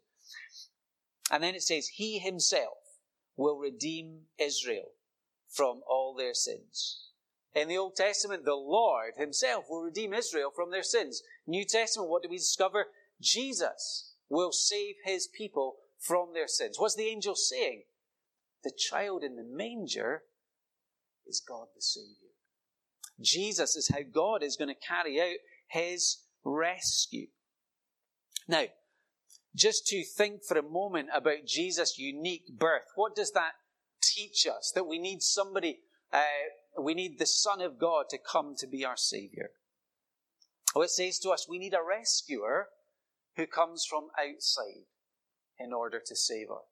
And 1.32 1.44
then 1.44 1.56
it 1.56 1.64
says, 1.64 1.88
He 1.88 2.20
himself 2.20 2.78
will 3.36 3.58
redeem 3.58 4.22
Israel 4.38 4.92
from 5.50 5.82
all 5.88 6.14
their 6.16 6.34
sins. 6.34 7.11
In 7.54 7.68
the 7.68 7.78
Old 7.78 7.96
Testament, 7.96 8.46
the 8.46 8.56
Lord 8.56 9.14
himself 9.18 9.66
will 9.70 9.82
redeem 9.82 10.14
Israel 10.14 10.52
from 10.56 10.72
their 10.72 10.84
sins. 10.84 11.22
New 11.46 11.66
Testament, 11.66 12.10
what 12.10 12.24
do 12.24 12.30
we 12.30 12.38
discover? 12.38 12.86
Jesus 13.22 14.14
will 14.30 14.52
save 14.52 14.96
his 15.04 15.28
people 15.28 15.76
from 16.00 16.34
their 16.34 16.48
sins. 16.48 16.78
What's 16.80 16.96
the 16.96 17.08
angel 17.08 17.36
saying? 17.36 17.84
The 18.64 18.72
child 18.72 19.24
in 19.24 19.36
the 19.36 19.44
manger 19.44 20.24
is 21.28 21.42
God 21.46 21.68
the 21.76 21.82
Savior. 21.82 22.32
Jesus 23.20 23.76
is 23.76 23.90
how 23.90 24.02
God 24.14 24.44
is 24.44 24.56
going 24.56 24.74
to 24.74 24.88
carry 24.88 25.20
out 25.20 25.38
his 25.68 26.20
rescue. 26.44 27.28
Now, 28.48 28.66
just 29.56 29.86
to 29.88 30.04
think 30.04 30.44
for 30.48 30.58
a 30.58 30.64
moment 30.64 31.10
about 31.14 31.46
Jesus' 31.46 31.98
unique 31.98 32.58
birth, 32.58 32.84
what 32.96 33.16
does 33.16 33.32
that 33.32 33.52
teach 34.02 34.48
us? 34.48 34.72
That 34.74 34.88
we 34.88 34.98
need 34.98 35.22
somebody, 35.22 35.80
uh, 36.12 36.20
we 36.80 36.94
need 36.94 37.20
the 37.20 37.26
Son 37.26 37.62
of 37.62 37.80
God 37.80 38.06
to 38.10 38.18
come 38.18 38.56
to 38.58 38.68
be 38.68 38.86
our 38.86 38.98
Savior. 38.98 39.52
Well, 40.74 40.84
it 40.84 40.92
says 40.92 41.20
to 41.20 41.32
us, 41.32 41.48
we 41.50 41.60
need 41.60 41.74
a 41.74 41.84
rescuer 41.84 42.70
who 43.36 43.46
comes 43.46 43.86
from 43.90 44.08
outside 44.18 44.86
in 45.60 45.74
order 45.74 46.02
to 46.06 46.16
save 46.16 46.50
us. 46.50 46.64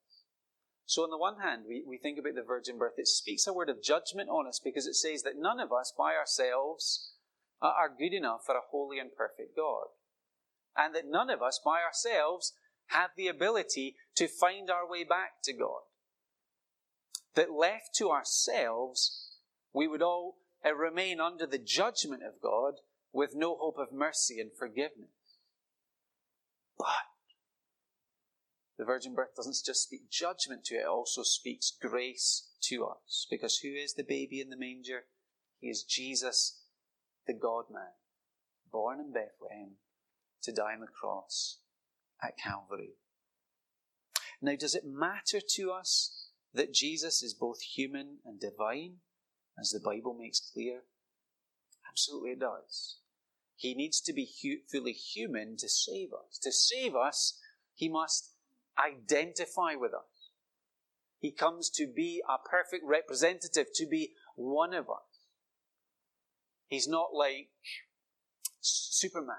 So, 0.85 1.03
on 1.03 1.11
the 1.11 1.17
one 1.17 1.39
hand, 1.39 1.63
we, 1.67 1.83
we 1.87 1.97
think 1.97 2.17
about 2.17 2.35
the 2.35 2.41
virgin 2.41 2.77
birth. 2.77 2.93
It 2.97 3.07
speaks 3.07 3.45
a 3.45 3.53
word 3.53 3.69
of 3.69 3.83
judgment 3.83 4.29
on 4.29 4.47
us 4.47 4.59
because 4.63 4.87
it 4.87 4.95
says 4.95 5.21
that 5.23 5.37
none 5.37 5.59
of 5.59 5.71
us 5.71 5.93
by 5.95 6.15
ourselves 6.15 7.13
are 7.61 7.93
good 7.95 8.13
enough 8.13 8.41
for 8.45 8.55
a 8.55 8.65
holy 8.71 8.99
and 8.99 9.11
perfect 9.15 9.55
God. 9.55 9.87
And 10.75 10.95
that 10.95 11.03
none 11.07 11.29
of 11.29 11.41
us 11.41 11.59
by 11.63 11.81
ourselves 11.81 12.53
have 12.87 13.11
the 13.15 13.27
ability 13.27 13.97
to 14.15 14.27
find 14.27 14.69
our 14.69 14.89
way 14.89 15.03
back 15.03 15.43
to 15.43 15.53
God. 15.53 15.81
That 17.35 17.51
left 17.51 17.93
to 17.97 18.09
ourselves, 18.09 19.28
we 19.73 19.87
would 19.87 20.01
all 20.01 20.37
uh, 20.65 20.73
remain 20.73 21.19
under 21.19 21.45
the 21.45 21.57
judgment 21.57 22.23
of 22.23 22.41
God 22.41 22.75
with 23.11 23.35
no 23.35 23.55
hope 23.55 23.77
of 23.77 23.91
mercy 23.91 24.39
and 24.39 24.51
forgiveness. 24.57 25.09
But 26.77 26.87
the 28.77 28.85
virgin 28.85 29.13
birth 29.13 29.35
doesn't 29.35 29.57
just 29.65 29.83
speak 29.83 30.09
judgment 30.09 30.63
to 30.65 30.75
it, 30.75 30.79
it 30.79 30.87
also 30.87 31.23
speaks 31.23 31.71
grace 31.81 32.47
to 32.63 32.85
us. 32.85 33.27
Because 33.29 33.57
who 33.57 33.69
is 33.69 33.93
the 33.93 34.03
baby 34.03 34.39
in 34.39 34.49
the 34.49 34.57
manger? 34.57 35.03
He 35.59 35.67
is 35.67 35.83
Jesus, 35.83 36.61
the 37.27 37.33
God 37.33 37.65
man, 37.71 37.91
born 38.71 38.99
in 38.99 39.11
Bethlehem 39.11 39.75
to 40.43 40.53
die 40.53 40.73
on 40.73 40.79
the 40.79 40.87
cross 40.87 41.59
at 42.23 42.37
Calvary. 42.37 42.93
Now, 44.41 44.55
does 44.57 44.75
it 44.75 44.85
matter 44.85 45.41
to 45.55 45.71
us 45.71 46.29
that 46.53 46.73
Jesus 46.73 47.21
is 47.21 47.33
both 47.33 47.61
human 47.61 48.19
and 48.25 48.39
divine, 48.39 48.97
as 49.59 49.71
the 49.71 49.79
Bible 49.79 50.13
makes 50.13 50.39
clear? 50.39 50.81
Absolutely 51.89 52.31
it 52.31 52.39
does. 52.39 52.97
He 53.55 53.73
needs 53.73 53.99
to 54.01 54.13
be 54.13 54.29
hu- 54.41 54.61
fully 54.71 54.93
human 54.93 55.57
to 55.57 55.67
save 55.67 56.13
us. 56.13 56.39
To 56.43 56.51
save 56.51 56.95
us, 56.95 57.39
he 57.75 57.89
must 57.89 58.31
identify 58.77 59.75
with 59.75 59.93
us. 59.93 60.31
He 61.19 61.31
comes 61.31 61.69
to 61.71 61.85
be 61.85 62.21
a 62.27 62.37
perfect 62.37 62.85
representative, 62.85 63.67
to 63.75 63.85
be 63.85 64.11
one 64.35 64.73
of 64.73 64.89
us. 64.89 65.27
He's 66.67 66.87
not 66.87 67.13
like 67.13 67.49
Superman. 68.61 69.35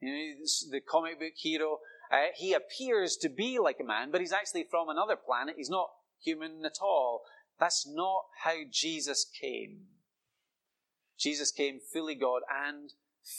You 0.00 0.12
know, 0.12 0.34
the 0.70 0.80
comic 0.80 1.18
book 1.18 1.32
hero. 1.36 1.78
Uh, 2.12 2.26
he 2.36 2.54
appears 2.54 3.16
to 3.16 3.28
be 3.28 3.58
like 3.58 3.78
a 3.80 3.84
man, 3.84 4.10
but 4.12 4.20
he's 4.20 4.32
actually 4.32 4.66
from 4.70 4.88
another 4.88 5.16
planet. 5.16 5.56
He's 5.56 5.70
not 5.70 5.90
human 6.22 6.64
at 6.64 6.78
all. 6.80 7.22
That's 7.58 7.86
not 7.88 8.24
how 8.44 8.56
Jesus 8.70 9.26
came. 9.40 9.86
Jesus 11.18 11.50
came 11.50 11.80
fully 11.92 12.14
God 12.14 12.42
and 12.50 12.92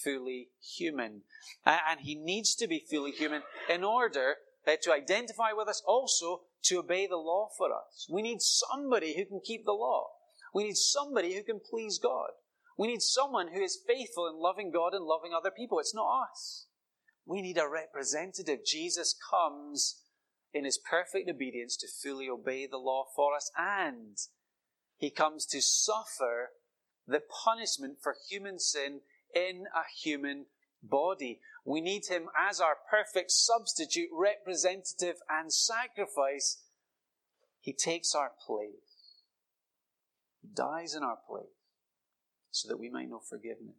fully 0.03 0.49
human. 0.61 1.21
And 1.65 2.01
he 2.01 2.15
needs 2.15 2.55
to 2.55 2.67
be 2.67 2.85
fully 2.89 3.11
human 3.11 3.43
in 3.69 3.83
order 3.83 4.35
uh, 4.67 4.75
to 4.83 4.93
identify 4.93 5.51
with 5.55 5.67
us, 5.67 5.81
also 5.85 6.41
to 6.63 6.79
obey 6.79 7.07
the 7.07 7.15
law 7.15 7.49
for 7.57 7.69
us. 7.73 8.07
We 8.11 8.21
need 8.21 8.41
somebody 8.41 9.15
who 9.15 9.25
can 9.25 9.41
keep 9.43 9.65
the 9.65 9.71
law. 9.71 10.07
We 10.53 10.63
need 10.63 10.75
somebody 10.75 11.35
who 11.35 11.43
can 11.43 11.59
please 11.59 11.99
God. 11.99 12.31
We 12.77 12.87
need 12.87 13.01
someone 13.01 13.49
who 13.53 13.61
is 13.61 13.79
faithful 13.87 14.27
in 14.27 14.39
loving 14.39 14.71
God 14.71 14.93
and 14.93 15.05
loving 15.05 15.31
other 15.33 15.51
people. 15.51 15.79
It's 15.79 15.95
not 15.95 16.23
us. 16.23 16.67
We 17.25 17.41
need 17.41 17.57
a 17.57 17.67
representative. 17.67 18.59
Jesus 18.65 19.15
comes 19.29 20.01
in 20.53 20.65
his 20.65 20.77
perfect 20.77 21.29
obedience 21.29 21.77
to 21.77 21.87
fully 21.87 22.29
obey 22.29 22.67
the 22.67 22.77
law 22.77 23.05
for 23.15 23.35
us, 23.35 23.51
and 23.57 24.17
he 24.97 25.09
comes 25.09 25.45
to 25.47 25.61
suffer 25.61 26.51
the 27.07 27.21
punishment 27.43 27.97
for 28.01 28.15
human 28.29 28.59
sin 28.59 29.01
in 29.33 29.65
a 29.73 29.83
human 30.03 30.45
body. 30.81 31.39
We 31.65 31.81
need 31.81 32.07
him 32.07 32.29
as 32.49 32.59
our 32.59 32.77
perfect 32.89 33.31
substitute, 33.31 34.09
representative, 34.11 35.15
and 35.29 35.53
sacrifice. 35.53 36.63
He 37.59 37.73
takes 37.73 38.15
our 38.15 38.31
place. 38.45 39.21
He 40.41 40.47
dies 40.53 40.95
in 40.95 41.03
our 41.03 41.17
place 41.27 41.45
so 42.51 42.67
that 42.69 42.79
we 42.79 42.89
might 42.89 43.09
know 43.09 43.19
forgiveness. 43.19 43.75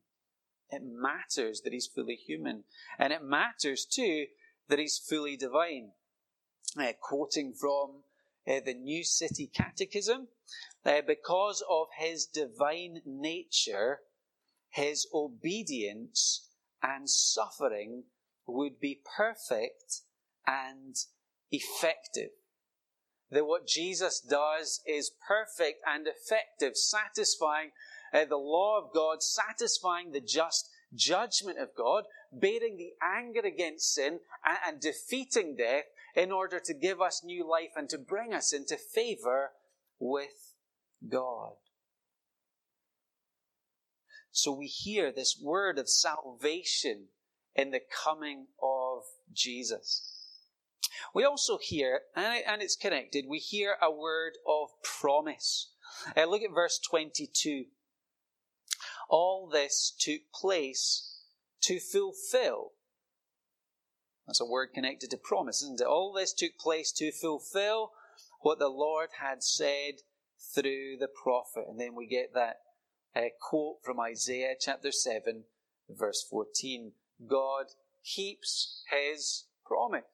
It 0.71 0.83
matters 0.85 1.63
that 1.63 1.73
he's 1.73 1.89
fully 1.93 2.15
human. 2.15 2.65
And 2.99 3.13
it 3.13 3.23
matters 3.25 3.85
too 3.85 4.27
that 4.69 4.79
he's 4.79 4.99
fully 4.99 5.37
divine. 5.37 5.93
Uh, 6.79 6.93
quoting 7.01 7.53
from 7.53 8.05
uh, 8.47 8.61
the 8.65 8.75
New 8.75 9.03
City 9.03 9.51
Catechism, 9.53 10.29
uh, 10.87 11.01
because 11.05 11.65
of 11.69 11.89
his 11.99 12.27
divine 12.27 13.03
nature, 13.05 13.99
his 14.69 15.05
obedience 15.13 16.49
and 16.81 17.11
suffering 17.11 18.05
would 18.47 18.79
be 18.79 19.01
perfect 19.17 20.03
and 20.47 20.95
effective. 21.51 22.31
That 23.33 23.47
what 23.47 23.67
Jesus 23.67 24.21
does 24.21 24.81
is 24.87 25.11
perfect 25.27 25.83
and 25.85 26.07
effective, 26.07 26.77
satisfying 26.77 27.71
uh, 28.15 28.27
the 28.27 28.37
law 28.37 28.79
of 28.79 28.95
God, 28.95 29.25
satisfying 29.25 30.13
the 30.13 30.21
just 30.21 30.69
judgment 30.95 31.59
of 31.59 31.75
God, 31.77 32.05
bearing 32.33 32.77
the 32.77 32.93
anger 33.03 33.41
against 33.41 33.93
sin, 33.93 34.21
and, 34.45 34.59
and 34.67 34.81
defeating 34.81 35.57
death 35.57 35.87
in 36.15 36.33
order 36.33 36.61
to 36.61 36.75
give 36.75 37.01
us 37.01 37.23
new 37.25 37.49
life 37.49 37.71
and 37.77 37.89
to 37.89 37.99
bring 37.99 38.33
us 38.35 38.53
into 38.53 38.77
favor 38.77 39.51
with 39.99 40.55
God. 41.09 41.53
So 44.33 44.53
we 44.53 44.67
hear 44.67 45.13
this 45.13 45.39
word 45.41 45.79
of 45.79 45.89
salvation 45.89 47.07
in 47.55 47.71
the 47.71 47.81
coming 48.05 48.47
of 48.63 49.03
Jesus. 49.33 50.21
We 51.15 51.25
also 51.25 51.59
hear, 51.59 52.03
and 52.15 52.63
it's 52.63 52.77
connected, 52.77 53.25
we 53.29 53.39
hear 53.39 53.77
a 53.83 53.91
word 53.91 54.35
of 54.47 54.69
promise. 54.83 55.73
Uh, 56.17 56.25
look 56.25 56.43
at 56.43 56.55
verse 56.55 56.79
22. 56.79 57.67
All 59.09 59.49
this 59.49 59.93
took 59.99 60.21
place 60.33 61.23
to 61.63 61.81
fulfill. 61.81 62.73
That's 64.31 64.41
a 64.41 64.45
word 64.45 64.69
connected 64.73 65.11
to 65.11 65.17
promise, 65.17 65.61
isn't 65.61 65.81
it? 65.81 65.89
All 65.89 66.13
this 66.13 66.33
took 66.33 66.57
place 66.57 66.93
to 66.93 67.11
fulfill 67.11 67.91
what 68.43 68.61
the 68.61 68.69
Lord 68.69 69.09
had 69.21 69.43
said 69.43 69.95
through 70.55 70.99
the 71.01 71.09
prophet. 71.09 71.65
And 71.69 71.81
then 71.81 71.97
we 71.97 72.07
get 72.07 72.33
that 72.33 72.59
uh, 73.17 73.31
quote 73.41 73.79
from 73.83 73.99
Isaiah 73.99 74.55
chapter 74.57 74.93
7, 74.93 75.47
verse 75.89 76.25
14. 76.31 76.93
God 77.29 77.67
keeps 78.05 78.85
his 78.89 79.47
promise. 79.67 80.05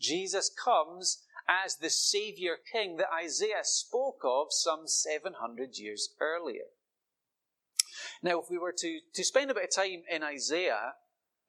Jesus 0.00 0.50
comes 0.50 1.22
as 1.48 1.76
the 1.76 1.90
Savior 1.90 2.56
King 2.72 2.96
that 2.96 3.06
Isaiah 3.24 3.62
spoke 3.62 4.22
of 4.24 4.48
some 4.50 4.88
700 4.88 5.78
years 5.78 6.08
earlier. 6.20 6.70
Now, 8.20 8.40
if 8.40 8.50
we 8.50 8.58
were 8.58 8.74
to, 8.76 8.98
to 9.14 9.24
spend 9.24 9.52
a 9.52 9.54
bit 9.54 9.62
of 9.62 9.70
time 9.70 10.02
in 10.10 10.24
Isaiah, 10.24 10.94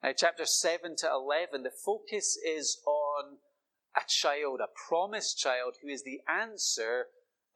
uh, 0.02 0.12
chapter 0.16 0.46
7 0.46 0.96
to 0.96 1.08
11, 1.08 1.62
the 1.62 1.70
focus 1.70 2.38
is 2.44 2.80
on 2.86 3.38
a 3.96 4.00
child, 4.08 4.60
a 4.60 4.68
promised 4.88 5.38
child, 5.38 5.74
who 5.82 5.88
is 5.88 6.04
the 6.04 6.20
answer 6.28 7.06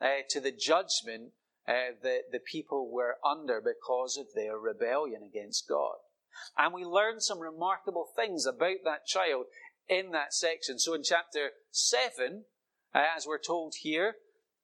uh, 0.00 0.22
to 0.28 0.40
the 0.40 0.52
judgment 0.52 1.33
uh, 1.66 1.96
that 2.02 2.24
the 2.33 2.40
people 2.40 2.90
were 2.90 3.16
under 3.24 3.61
because 3.61 4.18
of 4.18 4.26
their 4.35 4.59
rebellion 4.59 5.22
against 5.22 5.68
God. 5.68 5.96
And 6.59 6.74
we 6.74 6.85
learn 6.85 7.20
some 7.20 7.38
remarkable 7.38 8.09
things 8.14 8.44
about 8.44 8.78
that 8.85 9.07
child 9.07 9.46
in 9.88 10.11
that 10.11 10.35
section. 10.35 10.78
So 10.78 10.94
in 10.94 11.02
chapter 11.02 11.50
7, 11.70 12.44
uh, 12.94 13.02
as 13.16 13.26
we're 13.26 13.38
told 13.38 13.74
here, 13.80 14.16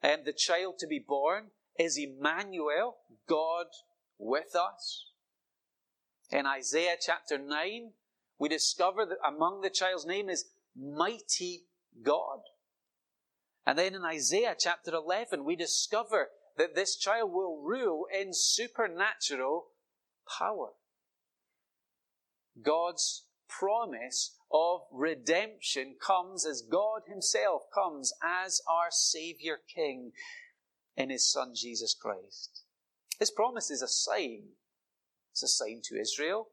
um, 0.03 0.19
the 0.25 0.33
child 0.33 0.79
to 0.79 0.87
be 0.87 0.99
born 0.99 1.47
is 1.79 1.99
Emmanuel, 1.99 2.97
God 3.27 3.67
with 4.19 4.55
us. 4.55 5.10
In 6.31 6.47
Isaiah 6.47 6.97
chapter 7.01 7.39
9, 7.39 7.91
we 8.39 8.49
discover 8.49 9.05
that 9.07 9.19
among 9.27 9.61
the 9.61 9.71
child's 9.71 10.07
name 10.07 10.29
is 10.29 10.47
Mighty 10.77 11.65
God. 12.03 12.41
And 13.67 13.79
then 13.79 13.95
in 13.95 14.05
Isaiah 14.05 14.55
chapter 14.59 14.95
11, 14.95 15.45
we 15.45 15.57
discover 15.57 16.29
that 16.57 16.75
this 16.75 16.97
child 16.97 17.33
will 17.33 17.63
rule 17.63 18.07
in 18.13 18.33
supernatural 18.33 19.67
power. 20.39 20.71
God's 22.63 23.25
promise 23.49 24.37
of 24.53 24.81
redemption 24.93 25.97
comes 26.05 26.47
as 26.47 26.63
God 26.63 27.03
Himself 27.09 27.63
comes 27.75 28.13
as 28.23 28.61
our 28.69 28.89
Savior 28.91 29.59
King 29.73 30.13
in 30.97 31.11
His 31.11 31.31
Son 31.31 31.53
Jesus 31.55 31.95
Christ. 31.95 32.63
This 33.19 33.31
promise 33.31 33.71
is 33.71 33.83
a 33.83 33.89
sign. 33.89 34.51
It's 35.43 35.55
a 35.55 35.65
sign 35.65 35.81
to 35.85 35.99
Israel 35.99 36.49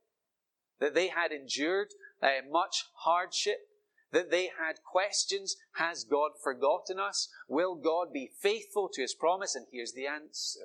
that 0.80 0.94
they 0.94 1.10
had 1.10 1.34
endured 1.34 1.90
uh, 2.22 2.30
much 2.50 2.86
hardship, 3.04 3.68
that 4.14 4.32
they 4.32 4.46
had 4.46 4.78
questions. 4.90 5.58
Has 5.74 6.06
God 6.06 6.32
forgotten 6.42 6.98
us? 6.98 7.28
Will 7.50 7.76
God 7.76 8.14
be 8.14 8.32
faithful 8.40 8.90
to 8.94 9.02
his 9.02 9.14
promise? 9.14 9.56
And 9.56 9.66
here's 9.74 9.92
the 9.92 10.08
answer 10.08 10.60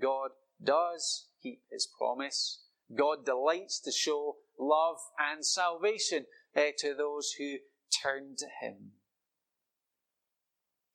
God 0.00 0.30
does 0.62 1.26
keep 1.42 1.60
his 1.70 1.86
promise. 1.86 2.62
God 2.96 3.26
delights 3.26 3.78
to 3.80 3.92
show 3.92 4.36
love 4.58 4.96
and 5.18 5.44
salvation 5.44 6.24
uh, 6.56 6.62
to 6.78 6.94
those 6.94 7.32
who 7.38 7.56
turn 8.02 8.36
to 8.38 8.46
him. 8.62 8.92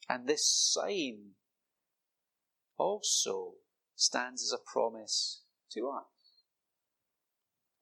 And 0.09 0.27
this 0.27 0.47
sign 0.47 1.33
also 2.79 3.53
stands 3.95 4.41
as 4.41 4.51
a 4.51 4.71
promise 4.71 5.41
to 5.73 5.89
us. 5.89 6.05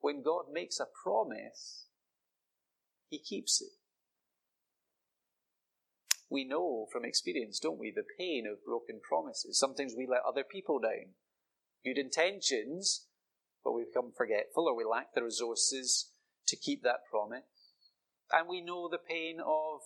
When 0.08 0.22
God 0.22 0.44
makes 0.50 0.80
a 0.80 0.86
promise, 0.86 1.84
He 3.10 3.18
keeps 3.18 3.60
it. 3.60 3.76
We 6.30 6.46
know 6.46 6.86
from 6.90 7.04
experience, 7.04 7.58
don't 7.58 7.78
we, 7.78 7.92
the 7.94 8.06
pain 8.18 8.46
of 8.50 8.64
broken 8.64 9.00
promises. 9.06 9.58
Sometimes 9.58 9.92
we 9.94 10.06
let 10.06 10.22
other 10.26 10.44
people 10.50 10.78
down. 10.78 11.12
Good 11.84 11.98
intentions, 11.98 13.04
but 13.62 13.74
we 13.74 13.84
become 13.84 14.12
forgetful 14.16 14.66
or 14.66 14.74
we 14.74 14.82
lack 14.82 15.12
the 15.14 15.22
resources 15.22 16.10
to 16.46 16.56
keep 16.56 16.82
that 16.84 17.04
promise. 17.10 17.74
And 18.32 18.48
we 18.48 18.62
know 18.62 18.88
the 18.88 18.96
pain 18.96 19.40
of 19.46 19.80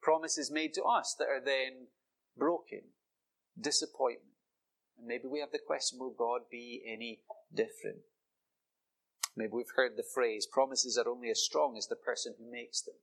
promises 0.00 0.52
made 0.52 0.72
to 0.74 0.84
us 0.84 1.16
that 1.18 1.26
are 1.26 1.44
then 1.44 1.88
broken, 2.36 2.94
disappointment. 3.60 4.36
And 4.96 5.08
maybe 5.08 5.26
we 5.26 5.40
have 5.40 5.50
the 5.50 5.58
question 5.58 5.98
will 5.98 6.14
God 6.16 6.42
be 6.48 6.80
any 6.86 7.22
different? 7.52 8.02
Maybe 9.38 9.52
we've 9.52 9.76
heard 9.76 9.92
the 9.96 10.02
phrase 10.02 10.48
promises 10.50 10.98
are 10.98 11.08
only 11.08 11.30
as 11.30 11.40
strong 11.40 11.76
as 11.78 11.86
the 11.86 11.94
person 11.94 12.34
who 12.38 12.50
makes 12.50 12.82
them. 12.82 12.96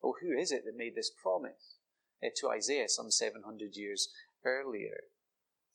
Oh, 0.00 0.14
who 0.22 0.30
is 0.38 0.52
it 0.52 0.64
that 0.64 0.76
made 0.76 0.94
this 0.94 1.10
promise 1.10 1.78
uh, 2.22 2.28
to 2.36 2.48
Isaiah 2.48 2.88
some 2.88 3.10
700 3.10 3.74
years 3.74 4.08
earlier? 4.44 5.00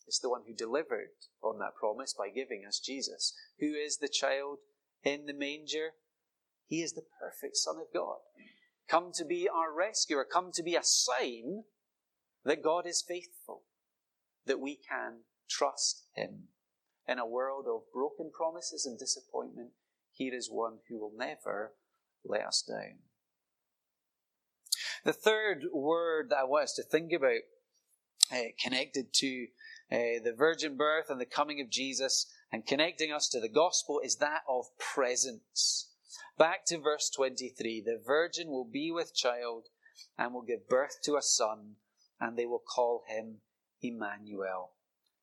It's 0.07 0.19
the 0.19 0.29
one 0.29 0.43
who 0.47 0.53
delivered 0.53 1.09
on 1.43 1.59
that 1.59 1.75
promise 1.75 2.15
by 2.17 2.29
giving 2.29 2.63
us 2.65 2.79
Jesus. 2.79 3.33
Who 3.59 3.73
is 3.73 3.97
the 3.97 4.07
child 4.07 4.59
in 5.03 5.25
the 5.25 5.33
manger? 5.33 5.89
He 6.65 6.81
is 6.81 6.93
the 6.93 7.03
perfect 7.19 7.57
Son 7.57 7.75
of 7.75 7.93
God. 7.93 8.19
Come 8.87 9.11
to 9.15 9.25
be 9.25 9.49
our 9.49 9.73
rescuer, 9.77 10.23
come 10.23 10.51
to 10.53 10.63
be 10.63 10.75
a 10.75 10.83
sign 10.83 11.63
that 12.45 12.63
God 12.63 12.87
is 12.87 13.03
faithful 13.05 13.63
that 14.45 14.61
we 14.61 14.77
can 14.77 15.23
trust 15.49 16.05
Him. 16.15 16.47
In 17.07 17.19
a 17.19 17.25
world 17.25 17.67
of 17.67 17.91
broken 17.93 18.31
promises 18.31 18.85
and 18.85 18.99
disappointment, 18.99 19.69
here 20.11 20.33
is 20.33 20.49
one 20.51 20.79
who 20.89 20.99
will 20.99 21.13
never 21.15 21.73
let 22.25 22.45
us 22.45 22.61
down. 22.61 22.99
The 25.05 25.13
third 25.13 25.63
word 25.71 26.31
that 26.31 26.39
I 26.39 26.43
want 26.43 26.65
us 26.65 26.73
to 26.73 26.83
think 26.83 27.13
about, 27.13 27.39
uh, 28.31 28.49
connected 28.61 29.13
to 29.13 29.47
uh, 29.89 30.19
the 30.21 30.33
virgin 30.35 30.75
birth 30.75 31.05
and 31.09 31.21
the 31.21 31.25
coming 31.25 31.61
of 31.61 31.69
Jesus, 31.69 32.25
and 32.51 32.65
connecting 32.65 33.13
us 33.13 33.29
to 33.29 33.39
the 33.39 33.47
gospel, 33.47 34.01
is 34.03 34.17
that 34.17 34.41
of 34.49 34.65
presence. 34.77 35.91
Back 36.37 36.65
to 36.65 36.77
verse 36.77 37.09
23 37.09 37.81
The 37.85 38.01
virgin 38.05 38.49
will 38.49 38.65
be 38.65 38.91
with 38.91 39.15
child 39.15 39.67
and 40.17 40.33
will 40.33 40.41
give 40.41 40.67
birth 40.67 40.97
to 41.03 41.15
a 41.15 41.21
son, 41.21 41.75
and 42.19 42.37
they 42.37 42.45
will 42.45 42.59
call 42.59 43.03
him 43.07 43.37
Emmanuel, 43.81 44.71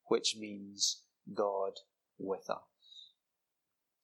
which 0.06 0.36
means 0.38 1.02
God 1.32 1.72
with 2.18 2.50
us. 2.50 2.58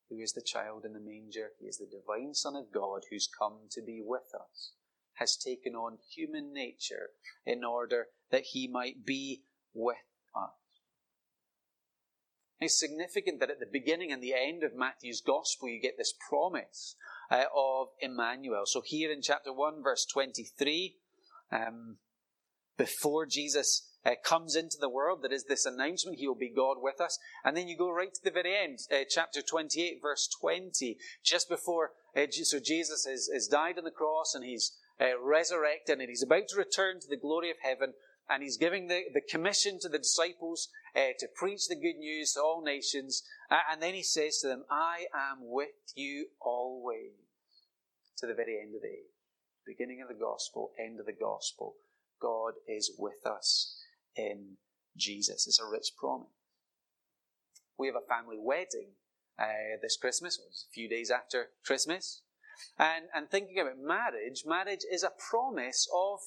Who 0.09 0.19
is 0.19 0.33
the 0.33 0.43
child 0.43 0.85
in 0.85 0.93
the 0.93 1.01
manger? 1.01 1.51
He 1.61 1.67
is 1.67 1.79
the 1.79 1.87
divine 1.87 2.35
Son 2.35 2.57
of 2.57 2.73
God 2.73 3.03
who's 3.11 3.29
come 3.29 3.69
to 3.71 3.83
be 3.83 4.03
with 4.05 4.35
us, 4.35 4.73
has 5.15 5.37
taken 5.37 5.75
on 5.75 5.99
human 6.15 6.53
nature 6.53 7.11
in 7.47 7.63
order 7.65 8.07
that 8.31 8.47
he 8.53 8.67
might 8.67 9.05
be 9.05 9.43
with 9.73 9.97
us. 10.35 10.51
It's 12.61 12.79
significant 12.79 13.41
that 13.41 13.51
at 13.51 13.61
the 13.61 13.67
beginning 13.71 14.13
and 14.13 14.23
the 14.23 14.35
end 14.35 14.65
of 14.65 14.75
Matthew's 14.75 15.23
Gospel, 15.23 15.69
you 15.69 15.81
get 15.81 15.97
this 15.97 16.13
promise 16.29 16.97
uh, 17.31 17.45
of 17.57 17.89
Emmanuel. 18.01 18.65
So 18.67 18.83
here 18.85 19.11
in 19.11 19.23
chapter 19.23 19.53
1, 19.53 19.83
verse 19.83 20.05
23, 20.05 20.97
um, 21.53 21.97
before 22.77 23.27
Jesus 23.27 23.90
uh, 24.05 24.13
comes 24.25 24.57
into 24.57 24.77
the 24.81 24.89
world, 24.89 25.23
there 25.23 25.33
is 25.33 25.45
this 25.45 25.67
announcement, 25.67 26.19
He 26.19 26.27
will 26.27 26.35
be 26.35 26.53
God 26.55 26.77
with 26.81 27.01
us. 27.01 27.19
And 27.45 27.57
then 27.57 27.69
you 27.69 27.77
go 27.77 27.91
right 27.91 28.13
to 28.13 28.25
the 28.25 28.31
very 28.31 28.57
end, 28.57 28.81
uh, 28.91 29.05
chapter 29.09 29.43
28, 29.43 29.99
verse 30.01 30.29
20, 30.41 30.97
just 31.25 31.49
before, 31.49 31.91
uh, 32.17 32.27
so 32.31 32.59
Jesus 32.59 33.07
has, 33.07 33.29
has 33.33 33.47
died 33.47 33.79
on 33.79 33.85
the 33.85 33.91
cross 33.91 34.35
and 34.35 34.45
He's 34.45 34.77
uh, 35.01 35.21
resurrected 35.21 35.99
and 35.99 36.09
He's 36.09 36.23
about 36.23 36.49
to 36.49 36.57
return 36.57 37.01
to 37.01 37.09
the 37.09 37.17
glory 37.17 37.51
of 37.51 37.57
heaven 37.63 37.95
and 38.31 38.45
he's 38.45 38.57
giving 38.57 38.87
the, 38.87 39.03
the 39.13 39.21
commission 39.21 39.81
to 39.81 39.89
the 39.89 39.99
disciples 39.99 40.69
uh, 40.95 41.11
to 41.19 41.27
preach 41.35 41.67
the 41.67 41.75
good 41.75 41.99
news 41.99 42.35
to 42.35 42.41
all 42.41 42.63
nations. 42.65 43.25
And 43.51 43.83
then 43.83 43.95
he 43.95 44.05
says 44.05 44.39
to 44.39 44.47
them, 44.47 44.65
I 44.71 45.07
am 45.13 45.39
with 45.41 45.93
you 45.97 46.29
always 46.41 47.11
to 48.19 48.29
the 48.29 48.35
very 48.35 48.61
end 48.63 48.77
of 48.77 48.83
the 48.83 48.89
age. 48.89 49.11
Beginning 49.67 50.01
of 50.01 50.07
the 50.07 50.15
gospel, 50.15 50.71
end 50.79 51.01
of 51.01 51.07
the 51.07 51.13
gospel. 51.13 51.75
God 52.23 52.53
is 52.69 52.93
with 52.97 53.27
us 53.27 53.80
in 54.17 54.57
Jesus. 54.97 55.47
It's 55.47 55.61
a 55.61 55.67
rich 55.67 55.93
promise. 55.99 56.29
We 57.79 57.87
have 57.87 57.97
a 57.97 58.07
family 58.07 58.39
wedding 58.39 58.91
uh, 59.39 59.79
this 59.81 59.97
Christmas, 59.97 60.39
was 60.39 60.67
a 60.71 60.73
few 60.73 60.89
days 60.89 61.11
after 61.11 61.49
Christmas. 61.65 62.23
And, 62.79 63.07
and 63.15 63.31
thinking 63.31 63.59
about 63.59 63.79
marriage, 63.79 64.45
marriage 64.47 64.85
is 64.91 65.03
a 65.03 65.13
promise 65.31 65.89
of 65.95 66.19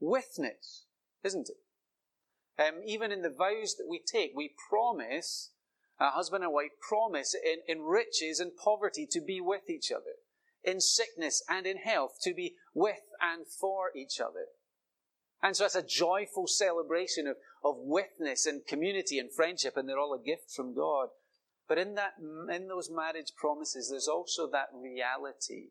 withness 0.00 0.84
isn't 1.24 1.50
it? 1.50 1.56
Um, 2.60 2.80
even 2.84 3.12
in 3.12 3.22
the 3.22 3.30
vows 3.30 3.76
that 3.76 3.86
we 3.88 4.00
take, 4.00 4.32
we 4.34 4.54
promise, 4.68 5.50
a 6.00 6.10
husband 6.10 6.44
and 6.44 6.52
wife 6.52 6.72
promise 6.80 7.34
in, 7.34 7.58
in 7.68 7.84
riches 7.84 8.40
and 8.40 8.56
poverty 8.56 9.06
to 9.10 9.20
be 9.20 9.40
with 9.40 9.70
each 9.70 9.92
other, 9.92 10.16
in 10.64 10.80
sickness 10.80 11.42
and 11.48 11.66
in 11.66 11.78
health 11.78 12.18
to 12.22 12.34
be 12.34 12.56
with 12.74 13.02
and 13.20 13.46
for 13.46 13.90
each 13.94 14.20
other. 14.20 14.46
And 15.42 15.56
so 15.56 15.64
it's 15.64 15.76
a 15.76 15.82
joyful 15.82 16.46
celebration 16.46 17.26
of, 17.26 17.36
of 17.64 17.76
withness 17.78 18.46
and 18.46 18.66
community 18.66 19.18
and 19.18 19.32
friendship, 19.32 19.76
and 19.76 19.88
they're 19.88 19.98
all 19.98 20.14
a 20.14 20.24
gift 20.24 20.50
from 20.54 20.74
God. 20.74 21.08
But 21.68 21.78
in 21.78 21.94
that, 21.94 22.14
in 22.18 22.68
those 22.68 22.90
marriage 22.90 23.32
promises, 23.36 23.88
there's 23.90 24.08
also 24.08 24.48
that 24.50 24.68
reality. 24.74 25.70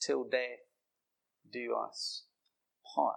Till 0.00 0.24
death 0.24 0.66
do 1.50 1.74
us 1.74 2.24
part 2.94 3.16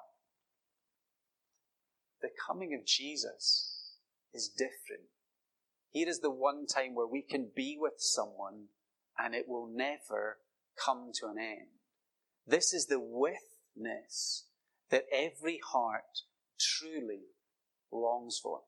the 2.22 2.30
coming 2.48 2.74
of 2.74 2.86
Jesus 2.86 3.96
is 4.34 4.50
different. 4.50 5.10
Here 5.92 6.08
is 6.08 6.20
the 6.20 6.32
one 6.32 6.66
time 6.68 6.94
where 6.94 7.08
we 7.08 7.22
can 7.22 7.50
be 7.56 7.78
with 7.80 7.94
someone 7.98 8.66
and 9.18 9.34
it 9.34 9.46
will 9.48 9.68
never 9.68 10.38
come 10.84 11.12
to 11.16 11.28
an 11.28 11.38
end. 11.40 11.68
This 12.46 12.74
is 12.74 12.88
the 12.88 13.00
withness 13.00 14.46
that 14.92 15.06
every 15.12 15.60
heart 15.72 16.24
truly 16.60 17.22
longs 17.92 18.40
for 18.42 18.62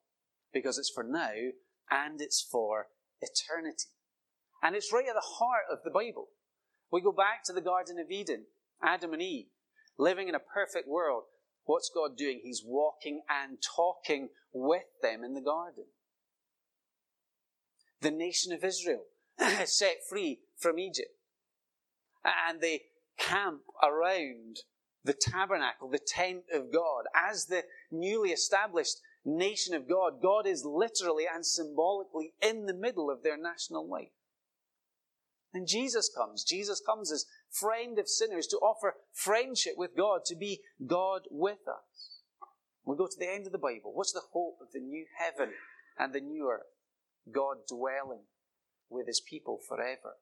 because 0.53 0.77
it's 0.77 0.89
for 0.89 1.03
now 1.03 1.31
and 1.89 2.21
it's 2.21 2.41
for 2.41 2.87
eternity. 3.21 3.89
And 4.63 4.75
it's 4.75 4.93
right 4.93 5.07
at 5.07 5.15
the 5.15 5.21
heart 5.21 5.63
of 5.71 5.79
the 5.83 5.91
Bible. 5.91 6.29
We 6.91 7.01
go 7.01 7.11
back 7.11 7.43
to 7.45 7.53
the 7.53 7.61
Garden 7.61 7.97
of 7.99 8.11
Eden, 8.11 8.45
Adam 8.83 9.13
and 9.13 9.21
Eve, 9.21 9.47
living 9.97 10.27
in 10.27 10.35
a 10.35 10.39
perfect 10.39 10.87
world. 10.87 11.23
What's 11.65 11.91
God 11.93 12.17
doing? 12.17 12.41
He's 12.43 12.63
walking 12.65 13.21
and 13.29 13.57
talking 13.75 14.29
with 14.53 14.83
them 15.01 15.23
in 15.23 15.33
the 15.33 15.41
garden. 15.41 15.85
The 18.01 18.11
nation 18.11 18.51
of 18.51 18.63
Israel 18.63 19.03
set 19.65 19.97
free 20.09 20.39
from 20.57 20.79
Egypt. 20.79 21.11
And 22.23 22.61
they 22.61 22.83
camp 23.17 23.61
around 23.81 24.57
the 25.03 25.13
tabernacle, 25.13 25.89
the 25.89 25.99
tent 25.99 26.43
of 26.53 26.71
God. 26.71 27.05
As 27.15 27.45
the 27.45 27.63
newly 27.91 28.29
established 28.29 29.01
nation 29.25 29.73
of 29.73 29.87
God, 29.87 30.21
God 30.21 30.47
is 30.47 30.65
literally 30.65 31.25
and 31.31 31.45
symbolically 31.45 32.33
in 32.41 32.65
the 32.65 32.73
middle 32.73 33.09
of 33.09 33.23
their 33.23 33.37
national 33.37 33.87
life. 33.87 34.11
And 35.53 35.67
Jesus 35.67 36.09
comes. 36.15 36.43
Jesus 36.43 36.81
comes 36.85 37.11
as 37.11 37.25
friend 37.49 37.99
of 37.99 38.07
sinners 38.07 38.47
to 38.47 38.57
offer 38.57 38.95
friendship 39.11 39.73
with 39.75 39.97
God, 39.97 40.21
to 40.25 40.35
be 40.35 40.61
God 40.85 41.23
with 41.29 41.67
us. 41.67 42.19
We 42.85 42.95
go 42.95 43.07
to 43.07 43.19
the 43.19 43.29
end 43.29 43.45
of 43.45 43.51
the 43.51 43.57
Bible. 43.57 43.91
What's 43.93 44.13
the 44.13 44.21
hope 44.31 44.57
of 44.61 44.71
the 44.73 44.79
new 44.79 45.05
heaven 45.17 45.53
and 45.97 46.13
the 46.13 46.21
new 46.21 46.49
earth? 46.49 46.61
God 47.31 47.57
dwelling 47.67 48.23
with 48.89 49.07
his 49.07 49.21
people 49.21 49.59
forever. 49.67 50.15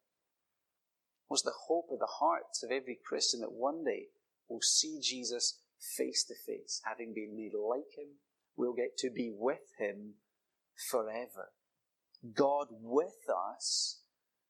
What's 1.28 1.44
the 1.44 1.54
hope 1.68 1.90
of 1.92 2.00
the 2.00 2.08
hearts 2.20 2.64
of 2.64 2.72
every 2.72 2.98
Christian 3.06 3.42
that 3.42 3.52
one 3.52 3.84
day 3.84 4.08
will 4.50 4.62
see 4.62 5.00
Jesus 5.02 5.60
face 5.80 6.26
to 6.26 6.34
face, 6.34 6.82
having 6.86 7.14
been 7.14 7.36
made 7.36 7.54
like 7.54 7.98
him? 7.98 8.16
We'll 8.58 8.74
get 8.74 8.98
to 9.00 9.10
be 9.10 9.32
with 9.34 9.74
him 9.78 10.16
forever. 10.90 11.52
God 12.34 12.68
with 12.72 13.30
us 13.56 14.02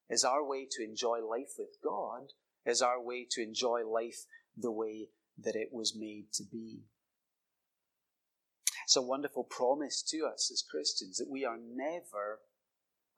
is 0.10 0.24
our 0.24 0.44
way 0.44 0.68
to 0.72 0.84
enjoy 0.84 1.20
life 1.20 1.54
with 1.58 1.78
God, 1.84 2.34
is 2.66 2.82
our 2.82 3.02
way 3.02 3.28
to 3.32 3.44
enjoy 3.44 3.82
life 3.88 4.26
the 4.58 4.72
way 4.72 5.10
that 5.38 5.56
it 5.56 5.70
was 5.72 5.96
made 5.96 6.32
to 6.34 6.44
be. 6.44 6.80
It's 8.86 8.96
a 8.96 9.02
wonderful 9.02 9.44
promise 9.44 10.02
to 10.10 10.26
us 10.26 10.50
as 10.52 10.64
Christians 10.68 11.18
that 11.18 11.30
we 11.30 11.46
are 11.46 11.58
never 11.58 12.40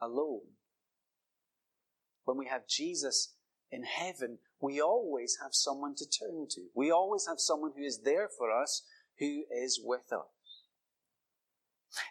alone. 0.02 0.58
When 2.26 2.38
we 2.38 2.48
have 2.48 2.68
Jesus 2.68 3.36
in 3.72 3.84
heaven, 3.84 4.40
we 4.62 4.80
always 4.80 5.38
have 5.42 5.54
someone 5.54 5.96
to 5.96 6.06
turn 6.06 6.48
to. 6.52 6.62
We 6.76 6.92
always 6.92 7.28
have 7.28 7.40
someone 7.40 7.72
who 7.76 7.84
is 7.84 8.02
there 8.04 8.30
for 8.38 8.52
us, 8.52 8.84
who 9.20 9.44
is 9.52 9.82
with 9.84 10.14
us. 10.14 10.28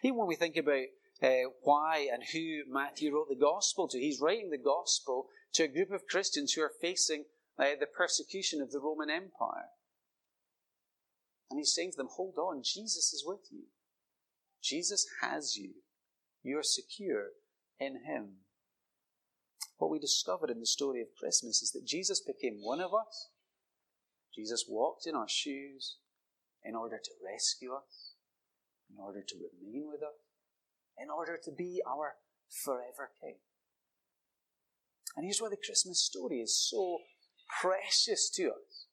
Even 0.02 0.18
when 0.18 0.28
we 0.28 0.36
think 0.36 0.56
about 0.56 0.84
uh, 1.22 1.50
why 1.62 2.08
and 2.12 2.22
who 2.32 2.62
Matthew 2.68 3.14
wrote 3.14 3.28
the 3.28 3.34
gospel 3.34 3.88
to. 3.88 3.98
He's 3.98 4.20
writing 4.20 4.50
the 4.50 4.58
gospel 4.58 5.26
to 5.54 5.64
a 5.64 5.68
group 5.68 5.90
of 5.90 6.06
Christians 6.06 6.52
who 6.52 6.62
are 6.62 6.72
facing 6.80 7.24
uh, 7.58 7.76
the 7.78 7.86
persecution 7.86 8.60
of 8.60 8.70
the 8.72 8.80
Roman 8.80 9.10
Empire. 9.10 9.68
And 11.50 11.58
he's 11.58 11.74
saying 11.74 11.92
to 11.92 11.96
them, 11.98 12.08
hold 12.10 12.36
on, 12.38 12.62
Jesus 12.62 13.12
is 13.12 13.24
with 13.26 13.48
you. 13.50 13.64
Jesus 14.62 15.06
has 15.22 15.56
you. 15.56 15.70
You 16.42 16.58
are 16.58 16.62
secure 16.62 17.28
in 17.78 18.04
him. 18.06 18.36
What 19.80 19.90
we 19.90 19.98
discovered 19.98 20.50
in 20.50 20.60
the 20.60 20.66
story 20.66 21.00
of 21.00 21.08
Christmas 21.18 21.62
is 21.62 21.70
that 21.70 21.86
Jesus 21.86 22.20
became 22.20 22.58
one 22.60 22.80
of 22.80 22.92
us. 22.92 23.30
Jesus 24.36 24.66
walked 24.68 25.06
in 25.06 25.14
our 25.14 25.26
shoes 25.26 25.96
in 26.62 26.74
order 26.74 26.98
to 27.02 27.10
rescue 27.24 27.72
us, 27.72 28.12
in 28.90 29.02
order 29.02 29.22
to 29.26 29.34
remain 29.36 29.88
with 29.90 30.02
us, 30.02 30.20
in 30.98 31.08
order 31.08 31.38
to 31.42 31.50
be 31.50 31.80
our 31.88 32.16
forever 32.62 33.12
King. 33.22 33.36
And 35.16 35.24
here's 35.24 35.40
why 35.40 35.48
the 35.48 35.56
Christmas 35.56 36.04
story 36.04 36.40
is 36.40 36.54
so 36.54 36.98
precious 37.62 38.28
to 38.34 38.48
us. 38.48 38.84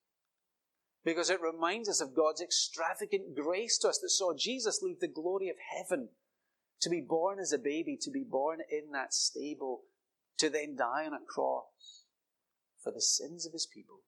Because 1.03 1.30
it 1.30 1.41
reminds 1.41 1.89
us 1.89 1.99
of 1.99 2.16
God's 2.16 2.41
extravagant 2.41 3.36
grace 3.36 3.78
to 3.80 3.89
us 3.89 3.99
that 3.99 4.09
saw 4.09 4.34
Jesus 4.34 4.82
leave 4.82 5.01
the 5.01 5.09
glory 5.09 5.49
of 5.49 5.57
heaven 5.76 6.07
to 6.80 6.89
be 6.89 7.01
born 7.01 7.39
as 7.39 7.51
a 7.51 7.57
baby, 7.57 7.97
to 8.03 8.09
be 8.09 8.24
born 8.24 8.59
in 8.72 8.91
that 8.93 9.14
stable, 9.14 9.82
to 10.38 10.49
then 10.49 10.75
die 10.75 11.05
on 11.05 11.13
a 11.13 11.25
cross 11.25 12.05
for 12.81 12.91
the 12.91 13.01
sins 13.01 13.45
of 13.45 13.53
his 13.53 13.65
people, 13.65 14.01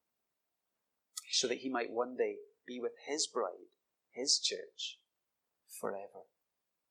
so 1.32 1.48
that 1.48 1.60
he 1.60 1.70
might 1.70 1.92
one 1.92 2.16
day 2.18 2.36
be 2.68 2.80
with 2.80 2.94
his 3.08 3.28
bride, 3.28 3.70
his 4.12 4.40
church, 4.40 5.00
forever. 5.80 6.28